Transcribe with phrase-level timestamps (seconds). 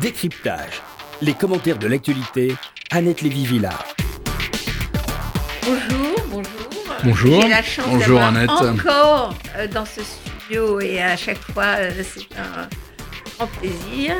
[0.00, 0.80] Décryptage.
[1.20, 2.54] Les commentaires de l'actualité,
[2.90, 3.84] Annette Lévy-Villard.
[5.64, 6.52] Bonjour, bonjour.
[7.04, 7.42] Bonjour.
[7.42, 8.50] J'ai la chance Bonjour, Annette.
[8.50, 12.68] encore euh, dans ce studio et à chaque fois euh, c'est un
[13.36, 14.16] grand plaisir.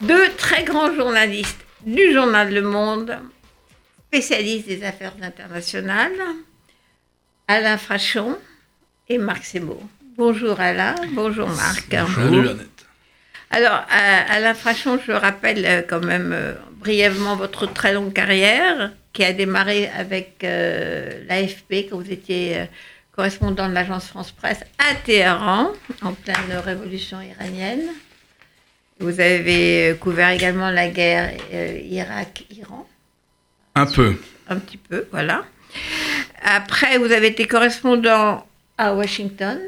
[0.00, 3.18] Deux très grands journalistes du journal Le Monde,
[4.08, 6.12] spécialistes des affaires internationales,
[7.48, 8.38] Alain Frachon
[9.08, 9.78] et Marc Semo.
[10.16, 11.86] Bonjour Alain, bonjour Marc.
[11.90, 12.73] Salut Annette.
[13.50, 18.92] Alors, à- Alain Frachon, je rappelle euh, quand même euh, brièvement votre très longue carrière
[19.12, 22.64] qui a démarré avec euh, l'AFP quand vous étiez
[23.14, 25.70] correspondant de l'agence France-Presse à Téhéran,
[26.02, 27.82] en pleine révolution iranienne.
[28.98, 32.88] Vous avez couvert également la guerre euh, Irak-Iran,
[33.76, 34.16] Un peu.
[34.48, 35.44] un petit peu, voilà.
[36.42, 38.44] Après, vous avez été correspondant
[38.78, 39.60] à Washington.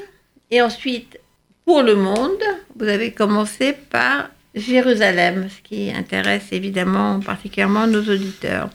[0.51, 1.19] Et ensuite,
[1.67, 2.43] pour le monde,
[2.77, 8.71] vous avez commencé par Jérusalem, ce qui intéresse évidemment particulièrement nos auditeurs.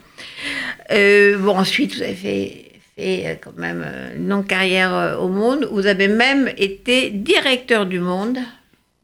[0.91, 5.29] Euh, bon, ensuite, vous avez fait, fait, euh, quand même euh, une longue carrière au
[5.29, 5.67] monde.
[5.71, 8.37] Vous avez même été directeur du monde.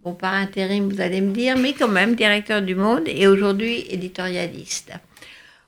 [0.04, 3.86] Bon, par intérim, vous allez me dire, mais quand même directeur du monde et aujourd'hui
[3.90, 4.92] éditorialiste.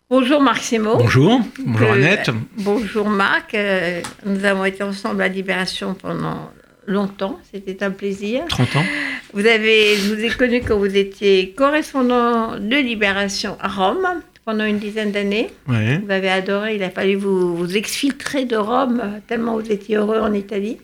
[0.10, 0.98] Bonjour Marc Semo.
[0.98, 1.40] Bonjour.
[1.60, 2.32] Bonjour Euh, Annette.
[2.58, 3.54] Bonjour Marc.
[3.54, 6.50] Euh, nous avons été ensemble à Libération pendant
[6.90, 7.40] longtemps.
[7.54, 8.46] C'était un plaisir.
[8.50, 8.86] 30 ans.
[9.34, 14.08] Vous avez, je vous ai connu quand vous étiez correspondant de Libération à Rome
[14.44, 15.50] pendant une dizaine d'années.
[15.68, 16.00] Ouais.
[16.00, 16.76] Vous avez adoré.
[16.76, 20.80] Il a fallu vous, vous exfiltrer de Rome tellement vous étiez heureux en Italie.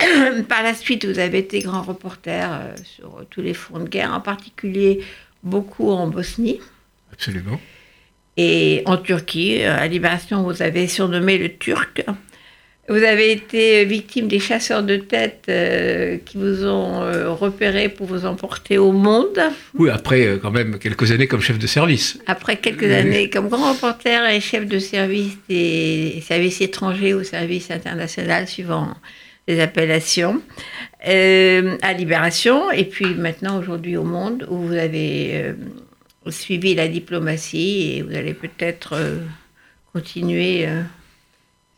[0.48, 4.12] Par la suite, vous avez été grand reporter euh, sur tous les fronts de guerre,
[4.12, 5.00] en particulier
[5.44, 6.58] beaucoup en Bosnie.
[7.12, 7.60] Absolument.
[8.36, 12.04] Et en Turquie, euh, à Libération, vous avez surnommé le Turc.
[12.88, 18.06] Vous avez été victime des chasseurs de tête euh, qui vous ont euh, repéré pour
[18.06, 19.40] vous emporter au monde.
[19.74, 22.20] Oui, après euh, quand même quelques années comme chef de service.
[22.26, 27.72] Après quelques années comme grand reporter et chef de service des services étrangers ou services
[27.72, 28.94] international, suivant
[29.48, 30.40] les appellations,
[31.02, 35.54] à Libération, et puis maintenant aujourd'hui au Monde, où vous avez
[36.28, 38.96] suivi la diplomatie et vous allez peut-être
[39.92, 40.66] continuer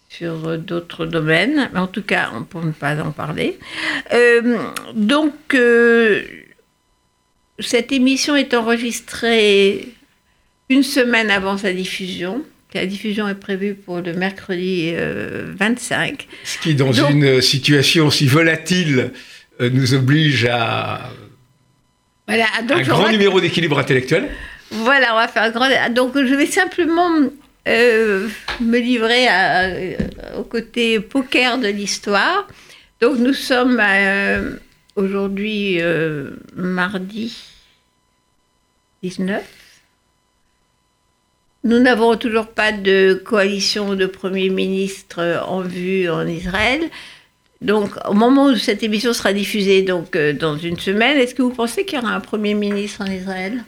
[0.09, 3.59] sur euh, d'autres domaines, mais en tout cas, pour ne pas en parler.
[4.13, 4.57] Euh,
[4.95, 6.23] donc, euh,
[7.61, 9.89] cette émission est enregistrée
[10.71, 12.43] une semaine avant sa diffusion.
[12.75, 16.27] La diffusion est prévue pour le mercredi euh, 25.
[16.45, 19.13] Ce qui, dans Donc- une situation aussi volatile,
[19.61, 21.11] nous oblige à
[22.29, 24.29] Voilà, donc un grand numéro d'équilibre intellectuel.
[24.71, 25.69] Voilà, on va faire un grand.
[25.93, 27.09] Donc, je vais simplement
[27.69, 28.29] euh,
[28.61, 29.97] me livrer euh,
[30.39, 32.49] au côté poker de l'histoire.
[33.01, 34.57] Donc, nous sommes euh,
[34.97, 35.79] aujourd'hui
[36.57, 37.37] mardi
[39.03, 39.45] 19.
[41.65, 46.81] Nous n'avons toujours pas de coalition de Premier ministre en vue en Israël.
[47.61, 51.53] Donc, au moment où cette émission sera diffusée, donc dans une semaine, est-ce que vous
[51.53, 53.65] pensez qu'il y aura un Premier ministre en Israël?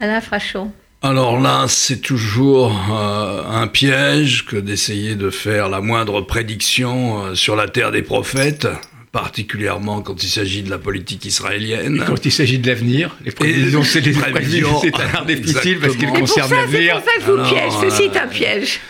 [0.00, 0.72] Alain Frachon.
[1.00, 7.34] Alors là, c'est toujours euh, un piège que d'essayer de faire la moindre prédiction euh,
[7.36, 8.66] sur la terre des prophètes,
[9.12, 11.96] particulièrement quand il s'agit de la politique israélienne.
[12.02, 15.78] Et quand il s'agit de l'avenir, les prévisions, c'est les prévisions, c'est un art difficile
[15.78, 16.94] parce qu'elles concernent ça, c'est l'avenir.
[17.00, 17.72] pour ça que vous piège.
[17.80, 18.80] Ceci est euh, un piège.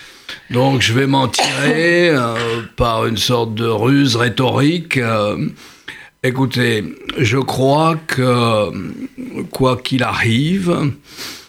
[0.50, 2.34] Donc je vais m'en tirer euh,
[2.76, 4.96] par une sorte de ruse rhétorique.
[4.96, 5.46] euh,
[6.22, 6.84] écoutez,
[7.18, 8.70] je crois que
[9.50, 10.74] quoi qu'il arrive,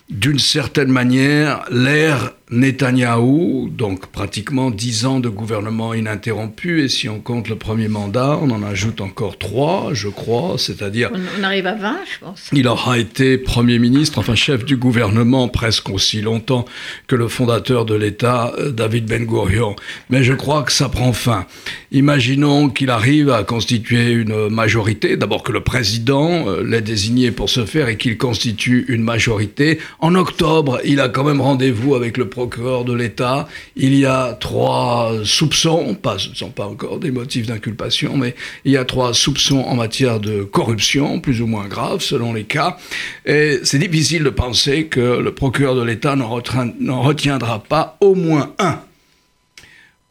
[0.10, 7.20] d'une certaine manière, l'ère Netanyahou, donc pratiquement dix ans de gouvernement ininterrompu, et si on
[7.20, 11.68] compte le premier mandat, on en ajoute encore trois, je crois, c'est-à-dire On, on arrive
[11.68, 12.50] à 20, je pense.
[12.52, 16.66] il aura été Premier ministre, enfin chef du gouvernement presque aussi longtemps
[17.06, 19.76] que le fondateur de l'État, euh, David Ben Gurion.
[20.10, 21.46] Mais je crois que ça prend fin.
[21.92, 27.50] Imaginons qu'il arrive à constituer une majorité, d'abord que le président euh, l'ait désigné pour
[27.50, 29.80] ce faire et qu'il constitue une majorité.
[30.00, 33.50] En octobre, il a quand même rendez-vous avec le procureur de l'État.
[33.76, 38.34] Il y a trois soupçons, pas, ce ne sont pas encore des motifs d'inculpation, mais
[38.64, 42.46] il y a trois soupçons en matière de corruption, plus ou moins graves selon les
[42.46, 42.78] cas.
[43.26, 48.54] Et c'est difficile de penser que le procureur de l'État n'en retiendra pas au moins
[48.58, 48.80] un.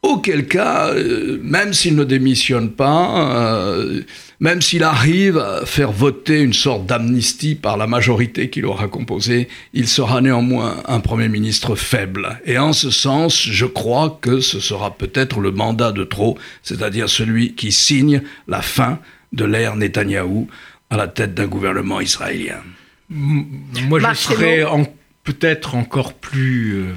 [0.03, 4.03] Auquel cas, euh, même s'il ne démissionne pas, euh,
[4.39, 9.49] même s'il arrive à faire voter une sorte d'amnistie par la majorité qu'il aura composée,
[9.73, 12.41] il sera néanmoins un Premier ministre faible.
[12.47, 17.09] Et en ce sens, je crois que ce sera peut-être le mandat de trop, c'est-à-dire
[17.09, 19.00] celui qui signe la fin
[19.33, 20.49] de l'ère Netanyahou
[20.91, 22.59] à la tête d'un gouvernement israélien.
[23.11, 24.65] Moi, je serais
[25.25, 26.95] peut-être encore plus euh,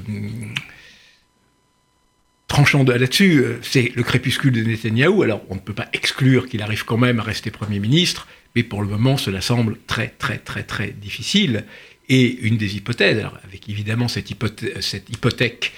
[2.52, 3.38] tranchant là-dessus.
[3.38, 5.22] Euh, c'est le crépuscule de Netanyahou.
[5.22, 8.62] Alors, on ne peut pas exclure qu'il arrive quand même à rester Premier ministre, mais
[8.62, 11.64] pour le moment, cela semble très, très, très, très difficile.
[12.10, 15.72] Et une des hypothèses, alors avec évidemment cette, hypothèque,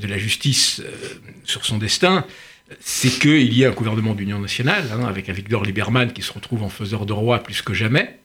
[0.00, 0.92] de la justice euh,
[1.42, 2.24] sur son destin,
[2.78, 6.32] c'est qu'il y ait un gouvernement d'union nationale, hein, avec un Victor Lieberman qui se
[6.32, 8.20] retrouve en faiseur de roi plus que jamais,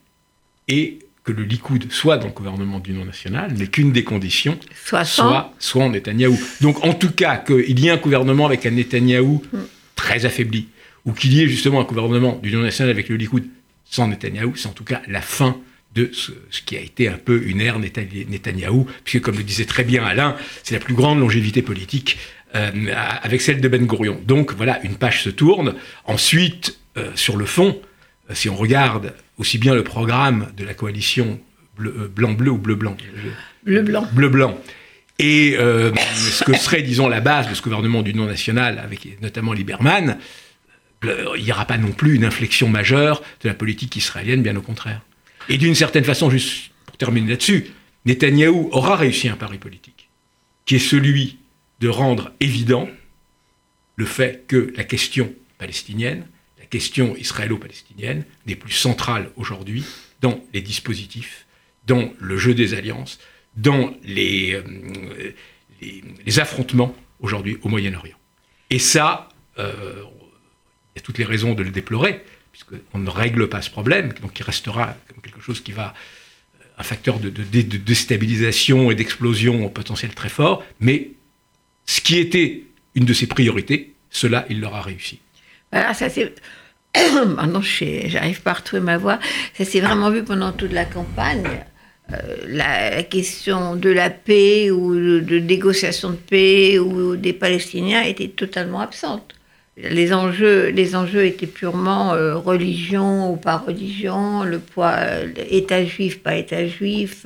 [0.68, 5.04] et que le Likoud soit dans le gouvernement d'union nationale, mais qu'une des conditions soit,
[5.04, 6.38] soit, soit en Netanyahou.
[6.62, 9.58] Donc en tout cas, qu'il y ait un gouvernement avec un Netanyahou mm.
[9.94, 10.68] très affaibli,
[11.04, 13.44] ou qu'il y ait justement un gouvernement d'union nationale avec le Likoud
[13.84, 15.58] sans Netanyahou, c'est en tout cas la fin
[15.94, 16.32] de ce,
[16.64, 20.34] qui a été un peu une ère Netanyahou, puisque comme le disait très bien Alain,
[20.62, 22.16] c'est la plus grande longévité politique
[22.54, 22.70] euh,
[23.22, 24.18] avec celle de Ben Gurion.
[24.24, 25.74] Donc voilà, une page se tourne.
[26.06, 27.78] Ensuite, euh, sur le fond,
[28.32, 31.40] si on regarde aussi bien le programme de la coalition
[31.78, 32.96] blanc-bleu ou bleu-blanc
[33.64, 34.06] Bleu-blanc.
[34.12, 34.58] Bleu-blanc.
[35.18, 40.18] Et ce que serait, disons, la base de ce gouvernement d'union nationale, avec notamment Lieberman,
[41.04, 44.62] il n'y aura pas non plus une inflexion majeure de la politique israélienne, bien au
[44.62, 45.00] contraire.
[45.48, 47.66] Et d'une certaine façon, juste pour terminer là-dessus,
[48.04, 50.08] Netanyahou aura réussi un pari politique,
[50.66, 51.38] qui est celui
[51.80, 52.88] de rendre évident
[53.96, 56.26] le fait que la question palestinienne,
[56.68, 59.84] question israélo-palestinienne, n'est plus centrale aujourd'hui
[60.20, 61.46] dans les dispositifs,
[61.86, 63.18] dans le jeu des alliances,
[63.56, 65.32] dans les, euh,
[66.40, 68.16] affrontements aujourd'hui au Moyen-Orient.
[68.70, 69.28] Et ça,
[69.58, 70.02] euh,
[70.94, 74.12] il y a toutes les raisons de le déplorer, puisqu'on ne règle pas ce problème,
[74.20, 75.94] donc il restera comme quelque chose qui va
[76.60, 81.10] euh, un facteur de, déstabilisation et d'explosion au potentiel très fort, mais
[81.86, 82.64] ce qui était
[82.94, 85.20] une de ses priorités, cela, il l'aura réussi.
[85.72, 86.34] Voilà, ça c'est.
[87.26, 89.18] Maintenant, j'arrive pas à retrouver ma voix.
[89.54, 91.64] Ça s'est vraiment vu pendant toute la campagne.
[92.12, 98.28] Euh, la, question de la paix ou de, négociation de paix ou des Palestiniens était
[98.28, 99.34] totalement absente
[99.80, 105.84] les enjeux, les enjeux étaient purement euh, religion ou pas religion, le poids euh, État
[105.84, 107.24] juif, pas État juif,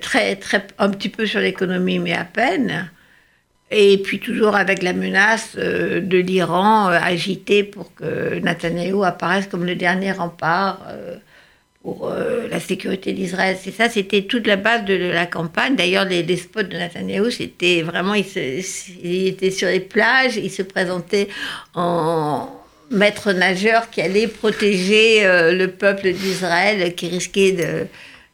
[0.00, 2.88] très, très, un petit peu sur l'économie, mais à peine.
[3.70, 9.74] Et puis toujours avec la menace de l'Iran agité pour que Netanyahu apparaisse comme le
[9.74, 10.78] dernier rempart
[11.84, 13.58] pour euh, la sécurité d'Israël.
[13.62, 15.76] C'est ça, c'était toute la base de, la campagne.
[15.76, 21.28] D'ailleurs, les, spots de Netanyahu, c'était vraiment, il, était sur les plages, il se présentait
[21.74, 22.48] en
[22.90, 27.86] maître nageur qui allait protéger euh, le peuple d'Israël qui risquait de,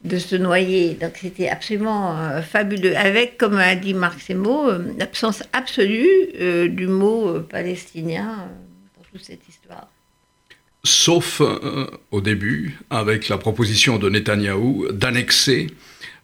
[0.04, 0.94] de, se noyer.
[0.94, 2.96] Donc c'était absolument euh, fabuleux.
[2.96, 8.48] Avec, comme a dit Marc Semo, l'absence absolue du mot palestinien
[8.96, 9.88] dans toute cette histoire
[10.84, 15.68] sauf euh, au début, avec la proposition de Netanyahou d'annexer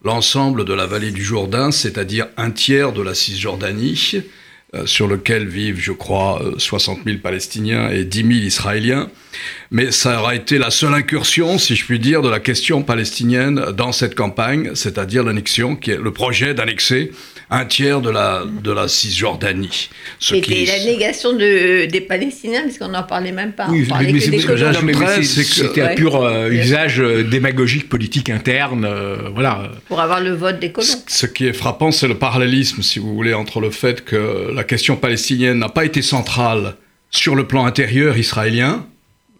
[0.04, 4.20] l'ensemble de la vallée du Jourdain, c'est-à-dire un tiers de la Cisjordanie, euh,
[4.84, 9.08] sur lequel vivent, je crois, 60 euh, 000 Palestiniens et 10 000 Israéliens.
[9.70, 13.72] Mais ça aura été la seule incursion, si je puis dire, de la question palestinienne
[13.72, 17.12] dans cette campagne, c'est-à-dire l'annexion, qui est le projet d'annexer
[17.50, 19.88] un tiers de la, de la Cisjordanie.
[20.18, 23.68] C'était la négation de, des Palestiniens, parce qu'on n'en parlait même pas.
[23.70, 29.70] Oui, mais c'est que c'était un pur euh, usage euh, démagogique politique interne, euh, voilà.
[29.88, 30.86] Pour avoir le vote des colons.
[31.06, 34.64] Ce qui est frappant, c'est le parallélisme, si vous voulez, entre le fait que la
[34.64, 36.74] question palestinienne n'a pas été centrale
[37.10, 38.86] sur le plan intérieur israélien,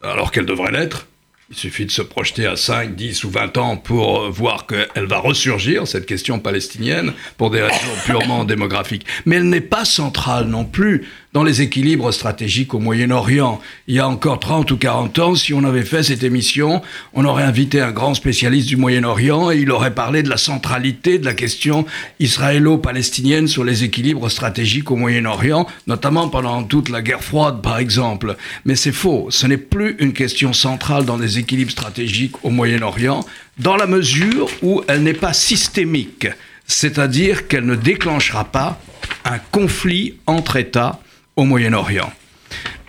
[0.03, 1.07] alors qu'elle devrait l'être,
[1.49, 5.07] il suffit de se projeter à 5, 10 ou 20 ans pour euh, voir qu'elle
[5.07, 9.07] va ressurgir, cette question palestinienne, pour des raisons purement démographiques.
[9.27, 13.61] Mais elle n'est pas centrale non plus dans les équilibres stratégiques au Moyen-Orient.
[13.89, 16.81] Il y a encore 30 ou 40 ans, si on avait fait cette émission,
[17.13, 21.19] on aurait invité un grand spécialiste du Moyen-Orient et il aurait parlé de la centralité
[21.19, 21.85] de la question
[22.21, 28.37] israélo-palestinienne sur les équilibres stratégiques au Moyen-Orient, notamment pendant toute la guerre froide, par exemple.
[28.65, 29.27] Mais c'est faux.
[29.29, 33.27] Ce n'est plus une question centrale dans les équilibres stratégiques au Moyen-Orient,
[33.59, 36.29] dans la mesure où elle n'est pas systémique.
[36.67, 38.81] C'est-à-dire qu'elle ne déclenchera pas
[39.27, 40.99] un conflit entre États
[41.37, 42.13] au Moyen-Orient.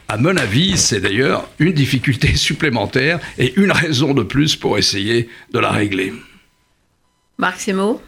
[0.10, 5.30] À mon avis, c'est d'ailleurs une difficulté supplémentaire et une raison de plus pour essayer
[5.52, 6.14] de la régler.
[7.38, 8.02] Marc Semo?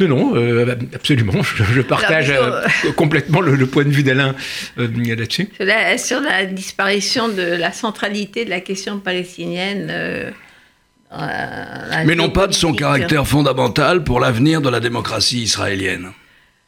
[0.00, 1.42] Non, non, euh, absolument.
[1.42, 2.62] Je, partage euh,
[2.96, 4.34] complètement le, point de vue d'Alain
[4.78, 5.48] euh, là-dessus.
[5.98, 10.32] Sur la disparition de la centralité de la question palestinienne.
[12.06, 16.12] Mais non pas de son caractère fondamental pour l'avenir de la démocratie israélienne.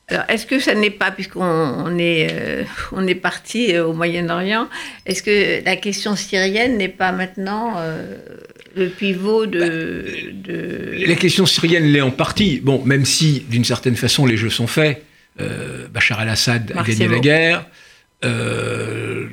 [0.09, 4.69] Alors, est-ce que ça n'est pas, puisqu'on est, euh, on est parti euh, au Moyen-Orient,
[5.07, 8.17] est-ce que la question syrienne n'est pas maintenant euh,
[8.77, 11.05] le pivot de, de...
[11.07, 12.61] La question syrienne l'est en partie.
[12.61, 15.03] Bon, même si, d'une certaine façon, les jeux sont faits.
[15.41, 17.67] Euh, Bachar al-Assad a gagné la guerre.
[18.25, 19.27] Euh,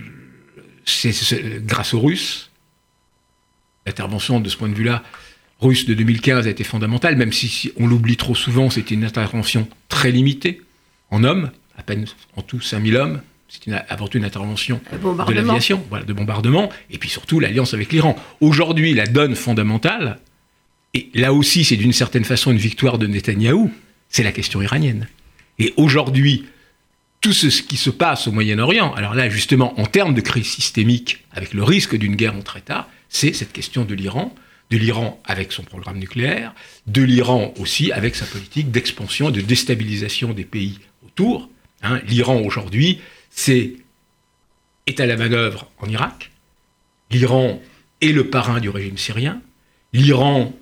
[0.86, 1.14] c'est
[1.66, 2.50] grâce aux Russes.
[3.86, 5.04] L'intervention, de ce point de vue-là,
[5.62, 9.68] russe de 2015 a été fondamentale, même si, on l'oublie trop souvent, c'était une intervention
[9.90, 10.62] très limitée,
[11.12, 13.22] en hommes, à peine en tout 5000 hommes.
[13.48, 17.92] C'est avant tout une intervention de l'aviation, voilà, de bombardement, et puis surtout l'alliance avec
[17.92, 18.16] l'Iran.
[18.40, 20.20] Aujourd'hui, la donne fondamentale,
[20.94, 23.70] et là aussi c'est d'une certaine façon une victoire de Netanyahou,
[24.08, 25.08] c'est la question iranienne.
[25.60, 26.46] Et aujourd'hui,
[27.20, 31.26] tout ce qui se passe au Moyen-Orient, alors là justement en termes de crise systémique,
[31.34, 34.34] avec le risque d'une guerre entre États, c'est cette question de l'Iran,
[34.72, 36.56] de l'Iran avec son programme nucléaire,
[36.88, 41.50] de l'Iran aussi avec sa politique d'expansion de déstabilisation des pays autour.
[41.84, 42.00] Hein.
[42.08, 43.76] L'Iran aujourd'hui, c'est
[44.88, 46.32] est à la manœuvre en Irak.
[47.12, 47.62] L'Iran
[48.00, 49.42] est le parrain du régime syrien.
[49.94, 50.54] L'Iran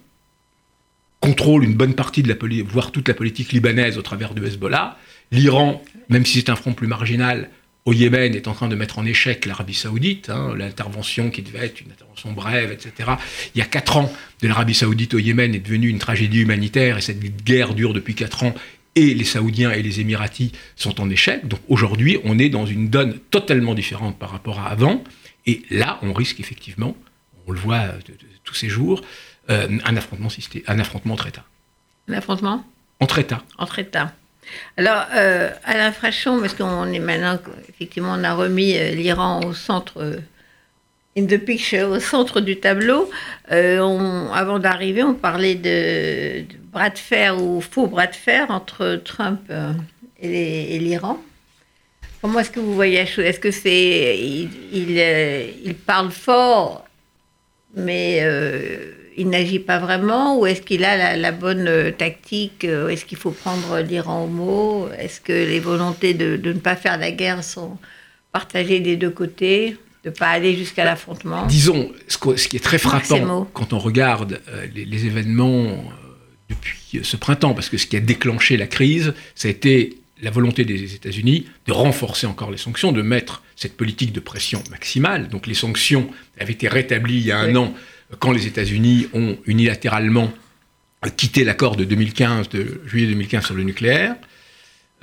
[1.19, 4.97] contrôle une bonne partie de la voire toute la politique libanaise au travers du Hezbollah.
[5.31, 7.49] L'Iran, même si c'est un front plus marginal,
[7.85, 11.65] au Yémen est en train de mettre en échec l'Arabie saoudite, hein, l'intervention qui devait
[11.65, 13.11] être une intervention brève, etc.
[13.55, 16.97] Il y a quatre ans de l'Arabie saoudite au Yémen est devenue une tragédie humanitaire
[16.97, 18.53] et cette guerre dure depuis quatre ans
[18.95, 21.47] et les Saoudiens et les Émiratis sont en échec.
[21.47, 25.03] Donc aujourd'hui, on est dans une donne totalement différente par rapport à avant.
[25.45, 26.95] Et là, on risque effectivement,
[27.47, 27.85] on le voit
[28.43, 29.01] tous ces jours,
[29.49, 30.27] euh, un, affrontement
[30.67, 31.45] un affrontement entre États.
[32.07, 32.65] Un affrontement?
[32.99, 33.43] Entre États.
[33.57, 34.13] Entre États.
[34.77, 37.37] Alors, euh, Alain Frachon, parce qu'on est maintenant,
[37.67, 40.19] effectivement, on a remis euh, l'Iran au centre,
[41.17, 43.09] in the picture, au centre du tableau.
[43.49, 49.51] avant d'arriver, on parlait de, bras de fer ou faux bras de fer entre Trump
[50.21, 51.19] et l'Iran.
[52.21, 53.25] Comment est-ce que vous voyez la chose?
[53.25, 54.17] Est-ce que c'est.
[54.19, 54.49] Il,
[55.63, 56.85] il, parle fort,
[57.75, 58.21] mais
[59.19, 63.17] il n'agit pas vraiment ou est-ce qu'il a la, bonne euh, tactique euh, Est-ce qu'il
[63.17, 67.43] faut prendre l'Iran au mot Est-ce que les volontés de, ne pas faire la guerre
[67.43, 67.77] sont
[68.31, 71.45] partagées des deux côtés de ne pas aller jusqu'à l'affrontement?
[71.47, 75.83] Disons, ce, qui est très frappant quand on regarde euh, les, événements
[76.47, 80.31] depuis ce printemps, parce que ce qui a déclenché la crise, ça a été la
[80.31, 85.27] volonté des États-Unis de renforcer encore les sanctions, de mettre cette politique de pression maximale.
[85.27, 86.09] Donc les sanctions
[86.39, 87.73] avaient été rétablies il y a un an
[88.17, 90.31] quand les États-Unis ont unilatéralement
[91.15, 94.15] quitté l'accord de 2015, de juillet 2015 sur le nucléaire.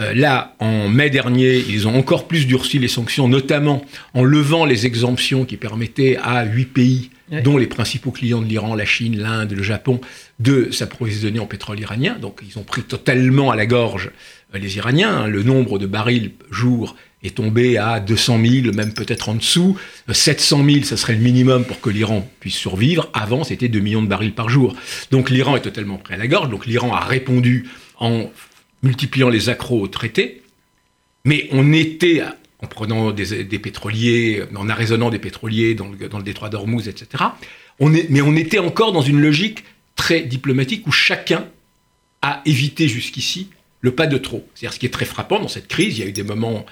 [0.00, 3.82] Euh, là, en mai dernier, ils ont encore plus durci les sanctions, notamment
[4.12, 7.10] en levant les exemptions qui permettaient à huit pays,
[7.42, 10.00] dont les principaux clients de l'Iran, la Chine, l'Inde, le Japon,
[10.38, 12.16] de s'approvisionner en pétrole iranien.
[12.20, 14.10] Donc, ils ont pris totalement à la gorge
[14.54, 15.22] euh, les Iraniens.
[15.22, 15.26] Hein.
[15.28, 16.94] Le nombre de barils jour
[17.26, 19.76] est tombé à 200 000, même peut-être en dessous.
[20.10, 23.08] 700 000, ça serait le minimum pour que l'Iran puisse survivre.
[23.12, 24.74] Avant, c'était 2 millions de barils par jour.
[25.10, 26.48] Donc l'Iran est totalement prêt à la gorge.
[26.48, 27.68] Donc l'Iran a répondu
[27.98, 28.30] en
[28.82, 30.42] multipliant les accros au traité.
[31.24, 32.22] Mais on était,
[32.62, 37.24] en prenant des, pétroliers, en arraisonnant des pétroliers dans le, détroit d'Ormuz, etc.
[37.80, 39.64] Mais on était encore dans une logique
[39.96, 41.46] très diplomatique où chacun
[42.22, 43.48] a évité jusqu'ici
[43.80, 44.46] le pas de trop.
[44.54, 46.64] C'est-à-dire ce qui est très frappant dans cette crise, il y a eu des moments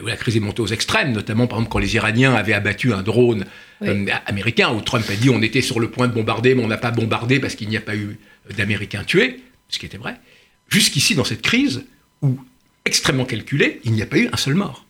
[0.00, 2.92] où la crise est montée aux extrêmes, notamment par exemple quand les Iraniens avaient abattu
[2.92, 3.44] un drone
[3.82, 6.68] euh, américain, où Trump a dit on était sur le point de bombarder, mais on
[6.68, 8.18] n'a pas bombardé parce qu'il n'y a pas eu
[8.56, 10.20] d'Américains tués, ce qui était vrai.
[10.68, 11.84] Jusqu'ici, dans cette crise,
[12.22, 12.38] où
[12.84, 14.86] extrêmement calculée, il n'y a pas eu un seul mort.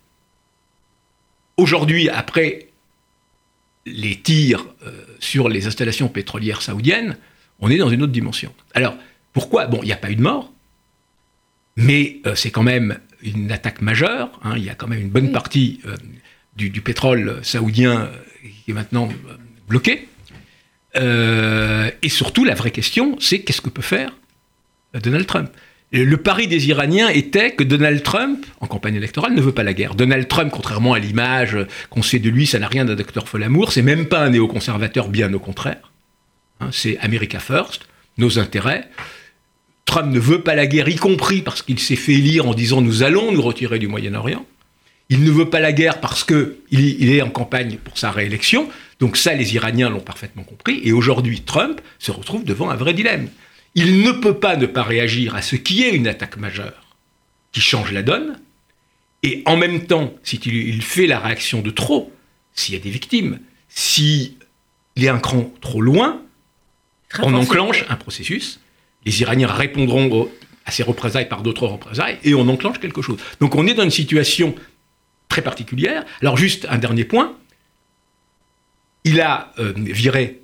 [1.57, 2.69] Aujourd'hui, après
[3.87, 7.17] les tirs euh, sur les installations pétrolières saoudiennes,
[7.61, 8.55] on est dans une autre dimension.
[8.75, 8.97] Alors,
[9.33, 9.67] pourquoi?
[9.67, 10.53] Bon, il n'y a pas eu de mort,
[11.77, 14.31] mais euh, c'est quand même une attaque majeure.
[14.43, 14.55] Hein.
[14.57, 15.97] il y a quand même une bonne partie euh,
[16.57, 19.37] du, pétrole saoudien euh, qui est maintenant euh,
[19.69, 20.09] bloqué.
[20.95, 24.13] et surtout, la vraie question, c'est qu'est-ce que peut faire
[24.95, 25.51] Donald Trump?
[25.93, 29.75] Le pari des Iraniens était que Donald Trump, en campagne électorale, ne veut pas la
[29.75, 29.97] guerre.
[29.97, 31.57] Donald Trump, contrairement à l'image
[31.91, 35.09] qu'on sait de lui, ça n'a rien d'un docteur Folamour, c'est même pas un néoconservateur,
[35.09, 35.91] bien au contraire.
[36.61, 38.89] Hein, c'est America First, nos intérêts.
[39.91, 42.81] Trump ne veut pas la guerre, y compris parce qu'il s'est fait élire en disant
[42.81, 44.47] nous allons nous retirer du Moyen-Orient.
[45.09, 48.71] Il ne veut pas la guerre parce qu'il il est en campagne pour sa réélection.
[49.01, 50.81] Donc ça, les Iraniens l'ont parfaitement compris.
[50.85, 53.31] Et aujourd'hui, Trump se retrouve devant un vrai dilemme.
[53.75, 56.87] Il ne peut pas ne pas réagir à ce qui est une attaque majeure
[57.51, 58.39] qui change la donne.
[59.25, 62.13] Et en même temps, s'il il fait la réaction de trop,
[62.55, 64.35] s'il y a des victimes, s'il
[64.95, 66.23] est un cran trop loin,
[67.23, 68.61] on enclenche un processus
[69.05, 70.29] les Iraniens répondront
[70.67, 73.19] à ces représailles par d'autres représailles, et on enclenche quelque chose.
[73.41, 74.55] Donc on est dans une situation
[75.29, 76.05] très particulière.
[76.21, 77.35] Alors juste un dernier point.
[79.05, 80.43] Il a euh, viré,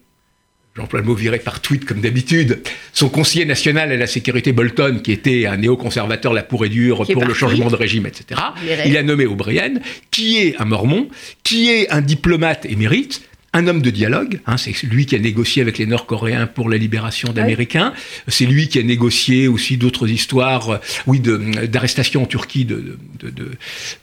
[0.74, 2.62] j'emploie le mot viré par tweet comme d'habitude,
[2.94, 7.04] son conseiller national à la sécurité Bolton, qui était un néoconservateur la pour et dure
[7.12, 8.40] pour le changement de régime, etc.
[8.86, 9.74] Il a nommé O'Brien,
[10.10, 11.08] qui est un mormon,
[11.44, 14.40] qui est un diplomate émérite, un homme de dialogue.
[14.46, 17.92] Hein, c'est lui qui a négocié avec les Nord-Coréens pour la libération d'Américains.
[18.28, 22.66] C'est lui qui a négocié aussi d'autres histoires, euh, oui, d'arrestation en Turquie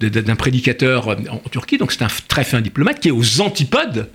[0.01, 1.77] d'un prédicateur en Turquie.
[1.77, 4.09] Donc c'est un très fin diplomate qui est aux antipodes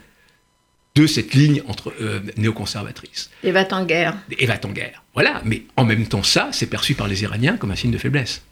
[0.97, 3.30] de cette ligne entre euh, néoconservatrice.
[3.45, 4.16] Et va en guerre.
[4.37, 5.04] Et va en guerre.
[5.14, 5.40] Voilà.
[5.45, 8.42] Mais en même temps, ça, c'est perçu par les Iraniens comme un signe de faiblesse.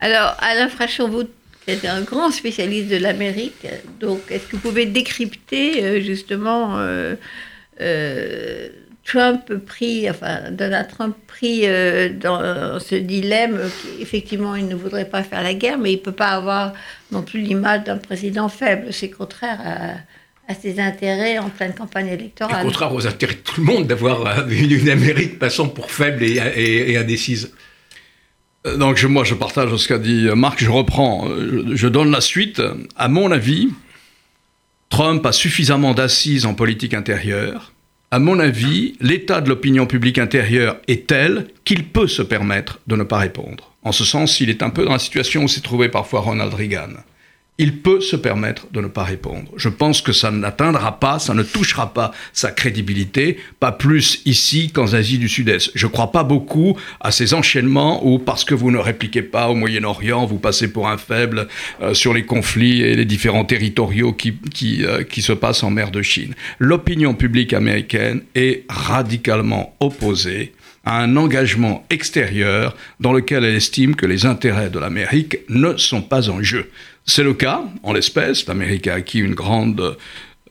[0.00, 1.28] Alors, Alain Frachon, vous
[1.72, 3.66] êtes un grand spécialiste de l'Amérique.
[4.00, 8.68] Donc, est-ce que vous pouvez décrypter euh, justement euh,
[9.04, 11.66] Trump pris, enfin Donald Trump pris
[12.20, 13.60] dans ce dilemme
[13.98, 16.72] qu'effectivement il ne voudrait pas faire la guerre, mais il ne peut pas avoir
[17.12, 18.92] non plus l'image d'un président faible.
[18.92, 19.98] C'est contraire
[20.48, 22.62] à ses intérêts en pleine campagne électorale.
[22.62, 27.52] Contraire aux intérêts de tout le monde d'avoir une Amérique passant pour faible et, indécise.
[28.66, 31.28] Euh, donc moi je partage ce qu'a dit Marc, je reprends,
[31.72, 32.62] je donne la suite.
[32.96, 33.70] À mon avis,
[34.88, 37.72] Trump a suffisamment d'assises en politique intérieure.
[38.10, 42.94] À mon avis, l'état de l'opinion publique intérieure est tel qu'il peut se permettre de
[42.94, 43.72] ne pas répondre.
[43.82, 46.54] En ce sens, il est un peu dans la situation où s'est trouvé parfois Ronald
[46.54, 46.90] Reagan
[47.58, 49.50] il peut se permettre de ne pas répondre.
[49.56, 54.72] Je pense que ça n'atteindra pas, ça ne touchera pas sa crédibilité, pas plus ici
[54.72, 55.70] qu'en Asie du Sud-Est.
[55.74, 59.48] Je ne crois pas beaucoup à ces enchaînements où, parce que vous ne répliquez pas
[59.48, 61.46] au Moyen-Orient, vous passez pour un faible
[61.80, 65.70] euh, sur les conflits et les différents territoriaux qui, qui, euh, qui se passent en
[65.70, 66.34] mer de Chine.
[66.58, 70.52] L'opinion publique américaine est radicalement opposée
[70.84, 76.02] à un engagement extérieur dans lequel elle estime que les intérêts de l'Amérique ne sont
[76.02, 76.70] pas en jeu.
[77.06, 79.96] C'est le cas, en l'espèce, l'Amérique a acquis une grande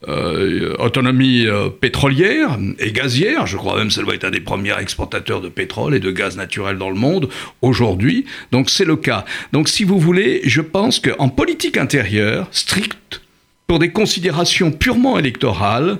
[0.06, 3.46] euh, autonomie euh, pétrolière et gazière.
[3.46, 6.10] Je crois même que ça doit être un des premiers exportateurs de pétrole et de
[6.10, 7.28] gaz naturel dans le monde
[7.62, 8.26] aujourd'hui.
[8.52, 9.24] Donc c'est le cas.
[9.52, 13.22] Donc si vous voulez, je pense qu'en politique intérieure, stricte,
[13.66, 15.98] pour des considérations purement électorales,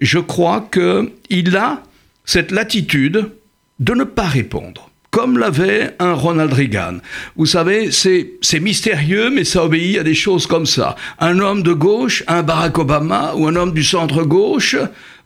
[0.00, 1.82] je crois qu'il a
[2.26, 3.30] cette latitude
[3.78, 6.98] de ne pas répondre comme l'avait un Ronald Reagan.
[7.36, 10.94] Vous savez, c'est mystérieux, mais ça obéit à des choses comme ça.
[11.18, 14.76] Un homme de gauche, un Barack Obama ou un homme du centre-gauche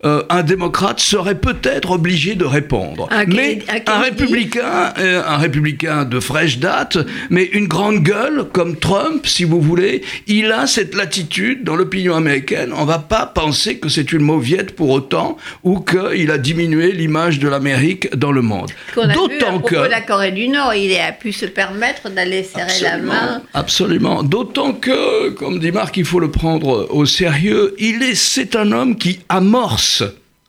[0.05, 3.09] euh, un démocrate serait peut-être obligé de répondre.
[3.27, 6.99] mais un républicain, euh, un républicain de fraîche date,
[7.31, 12.17] mais une grande gueule comme Trump, si vous voulez, il a cette latitude dans l'opinion
[12.17, 12.73] américaine.
[12.77, 17.39] On va pas penser que c'est une mauviette pour autant ou qu'il a diminué l'image
[17.39, 18.71] de l'Amérique dans le monde.
[18.95, 23.43] D'autant que la Corée du Nord, il a pu se permettre d'aller serrer la main.
[23.55, 24.23] Absolument.
[24.23, 27.75] D'autant que, comme dit Marc, il faut le prendre au sérieux.
[27.79, 29.94] Il est, c'est un homme qui amorce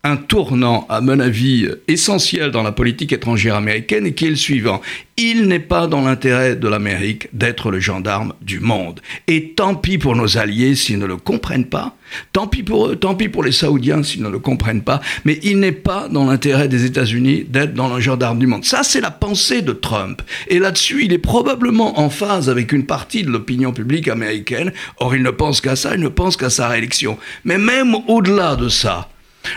[0.05, 4.35] un tournant, à mon avis, essentiel dans la politique étrangère américaine et qui est le
[4.35, 4.79] suivant.
[5.17, 9.01] Il n'est pas dans l'intérêt de l'Amérique d'être le gendarme du monde.
[9.25, 11.95] Et tant pis pour nos alliés s'ils ne le comprennent pas,
[12.33, 15.39] tant pis pour eux, tant pis pour les Saoudiens s'ils ne le comprennent pas, mais
[15.41, 18.63] il n'est pas dans l'intérêt des États-Unis d'être dans le gendarme du monde.
[18.63, 20.21] Ça, c'est la pensée de Trump.
[20.49, 24.71] Et là-dessus, il est probablement en phase avec une partie de l'opinion publique américaine.
[24.97, 27.17] Or, il ne pense qu'à ça, il ne pense qu'à sa réélection.
[27.43, 29.09] Mais même au-delà de ça,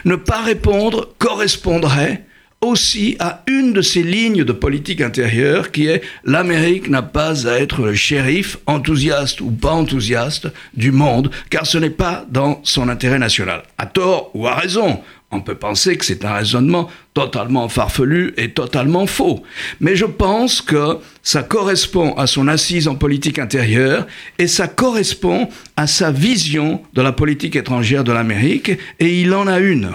[0.05, 2.24] ne pas répondre correspondrait
[2.61, 7.59] aussi à une de ces lignes de politique intérieure qui est l'Amérique n'a pas à
[7.61, 12.88] être le shérif, enthousiaste ou pas enthousiaste, du monde, car ce n'est pas dans son
[12.88, 13.62] intérêt national.
[13.79, 18.50] À tort ou à raison, on peut penser que c'est un raisonnement totalement farfelu et
[18.52, 19.42] totalement faux.
[19.81, 24.07] Mais je pense que ça correspond à son assise en politique intérieure
[24.38, 29.48] et ça correspond à sa vision de la politique étrangère de l'Amérique et il en
[29.48, 29.90] a une,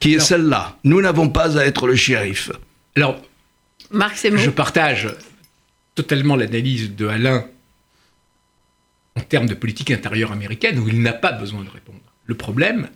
[0.00, 0.76] qui est celle-là.
[0.82, 2.50] Nous n'avons pas à être le shérif.
[2.96, 3.20] Alors,
[3.90, 5.08] Marc je partage
[5.94, 7.44] totalement l'analyse de Alain
[9.14, 12.00] en termes de politique intérieure américaine où il n'a pas besoin de répondre.
[12.24, 12.88] Le problème,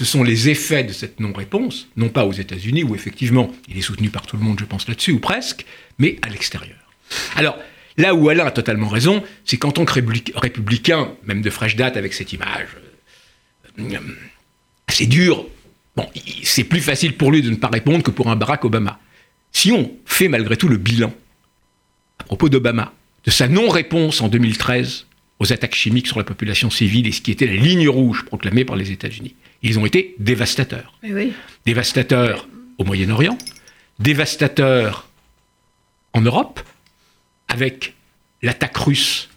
[0.00, 3.82] ce sont les effets de cette non-réponse, non pas aux États-Unis, où effectivement il est
[3.82, 5.66] soutenu par tout le monde, je pense là-dessus, ou presque,
[5.98, 6.78] mais à l'extérieur.
[7.36, 7.58] Alors,
[7.98, 11.98] là où Alain a totalement raison, c'est qu'en tant que républicain, même de fraîche date,
[11.98, 12.68] avec cette image
[13.78, 13.98] euh,
[14.86, 15.44] assez dure,
[15.94, 16.06] bon,
[16.44, 18.98] c'est plus facile pour lui de ne pas répondre que pour un Barack Obama.
[19.52, 21.12] Si on fait malgré tout le bilan,
[22.20, 22.94] à propos d'Obama,
[23.26, 25.04] de sa non-réponse en 2013
[25.40, 28.64] aux attaques chimiques sur la population civile et ce qui était la ligne rouge proclamée
[28.64, 30.94] par les États-Unis, ils ont été dévastateurs.
[31.66, 33.36] Dévastateurs au Moyen-Orient,
[33.98, 35.08] dévastateurs
[36.12, 36.60] en Europe,
[37.48, 37.94] avec
[38.42, 39.28] l'attaque russe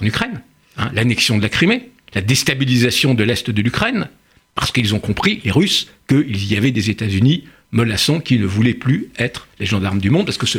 [0.00, 0.42] en Ukraine,
[0.76, 4.08] hein, l'annexion de la Crimée, la déstabilisation de l'Est de l'Ukraine,
[4.54, 8.74] Parce qu'ils ont compris, les Russes, qu'il y avait des États-Unis menaçants qui ne voulaient
[8.74, 10.58] plus être les gendarmes du monde, parce que ce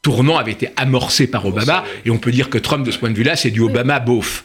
[0.00, 3.10] tournant avait été amorcé par Obama, et on peut dire que Trump, de ce point
[3.10, 4.44] de vue-là, c'est du Obama beauf.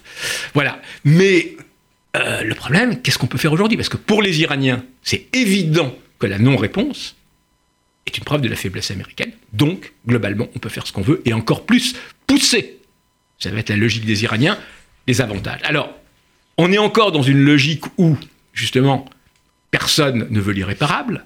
[0.54, 0.82] Voilà.
[1.06, 1.56] Mais
[2.15, 3.78] euh, le problème, qu'est-ce qu'on peut faire aujourd'hui?
[3.78, 7.15] Parce que pour les Iraniens, c'est évident que la non-réponse
[8.06, 9.32] est une preuve de la faiblesse américaine.
[9.54, 11.95] Donc, globalement, on peut faire ce qu'on veut, et encore plus
[12.26, 12.80] pousser,
[13.38, 14.58] ça va être la logique des Iraniens,
[15.08, 15.62] les avantages.
[15.63, 15.93] Alors,
[16.58, 18.17] on est encore dans une logique où,
[18.54, 19.06] justement,
[19.72, 21.26] personne ne veut l'irréparable.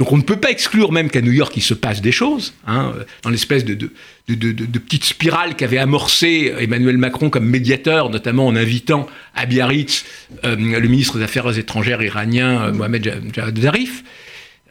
[0.00, 2.54] Donc on ne peut pas exclure même qu'à New York il se passe des choses,
[2.66, 3.90] hein, dans l'espèce de, de,
[4.34, 10.06] de, petite spirale qu'avait amorcé Emmanuel Macron comme médiateur, notamment en invitant à Biarritz
[10.46, 14.02] euh, le ministre des Affaires étrangères iranien euh, Mohamed Javad Zarif.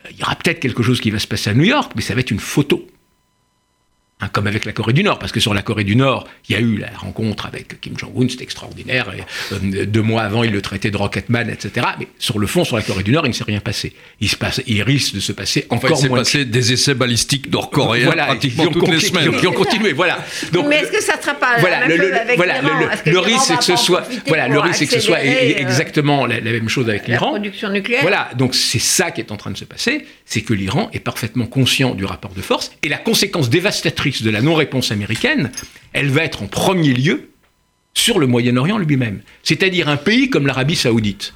[0.09, 2.15] Il y aura peut-être quelque chose qui va se passer à New York, mais ça
[2.15, 2.87] va être une photo.
[4.21, 6.53] Hein, comme avec la Corée du Nord, parce que sur la Corée du Nord, il
[6.53, 9.09] y a eu la rencontre avec Kim Jong-un, c'était extraordinaire.
[9.17, 11.87] Et, euh, deux mois avant, il le traitait de Rocketman, etc.
[11.97, 13.93] Mais sur le fond, sur la Corée du Nord, il ne s'est rien passé.
[14.19, 16.17] Il, se passe, il risque de se passer encore enfin, il moins.
[16.17, 19.37] passé des essais balistiques nord-coréens voilà, pratiquement qui toutes les semaines.
[19.37, 20.17] Qui ont, continué, voilà.
[20.51, 22.61] Donc, mais est-ce que ça ne sera pas voilà, la même le, chose avec voilà,
[22.61, 25.19] l'Iran Le, le risque, c'est que ce soit, voilà, le risque, c'est que ce soit
[25.19, 27.27] euh, exactement la, la, même chose avec l'Iran.
[27.27, 28.01] La production nucléaire.
[28.01, 30.99] Voilà, donc c'est ça qui est en train de se passer, c'est que l'Iran est
[30.99, 35.51] parfaitement conscient du rapport de force et la conséquence dévastatrice de la non-réponse américaine,
[35.93, 37.29] elle va être en premier lieu
[37.93, 39.21] sur le Moyen-Orient lui-même.
[39.43, 41.33] C'est-à-dire un pays comme l'Arabie saoudite,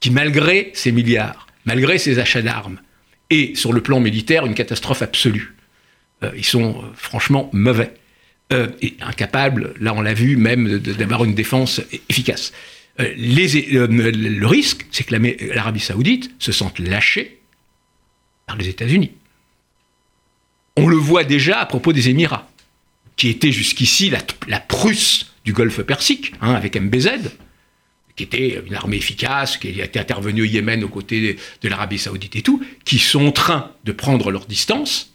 [0.00, 2.80] qui malgré ses milliards, malgré ses achats d'armes,
[3.30, 5.54] est sur le plan militaire une catastrophe absolue.
[6.22, 7.94] Euh, ils sont euh, franchement mauvais.
[8.52, 12.52] Euh, et incapables, là on l'a vu, même d'avoir une défense efficace.
[12.98, 15.14] le risque, c'est que
[15.54, 17.40] l'Arabie saoudite se sente lâchée
[18.46, 19.12] par les États-Unis.
[20.78, 22.48] On le voit déjà à propos des Émirats
[23.16, 24.10] qui était jusqu'ici
[24.46, 27.08] la, Prusse du Golfe Persique, hein, avec MBZ,
[28.14, 32.36] qui était une armée efficace, qui était intervenue au Yémen aux côtés de l'Arabie saoudite
[32.36, 35.12] et tout, qui sont en train de prendre leur distance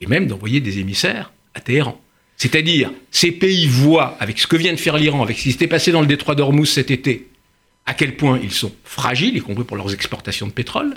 [0.00, 2.00] et même d'envoyer des émissaires à Téhéran.
[2.36, 5.68] C'est-à-dire, ces pays voient, avec ce que vient de faire l'Iran, avec ce qui s'était
[5.68, 7.28] passé dans le détroit d'Ormuz cet été,
[7.86, 10.94] à quel point ils sont fragiles, y compris pour leurs exportations de pétrole,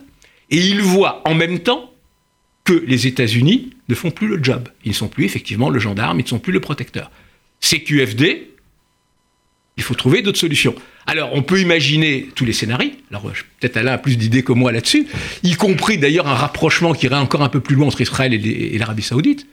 [0.49, 1.92] et ils voient en même temps
[2.63, 4.69] que les États-Unis ne font plus le job.
[4.85, 7.11] Ils ne sont plus effectivement le gendarme, ils ne sont plus le protecteur.
[7.59, 8.49] CQFD,
[9.77, 10.75] il faut trouver d'autres solutions.
[11.05, 12.91] Alors, on peut imaginer tous les scénarios.
[13.09, 13.23] Alors,
[13.59, 15.07] peut-être Alain a plus d'idées que moi là-dessus,
[15.43, 18.77] y compris d'ailleurs un rapprochement qui irait encore un peu plus loin entre Israël et
[18.77, 19.47] l'Arabie Saoudite,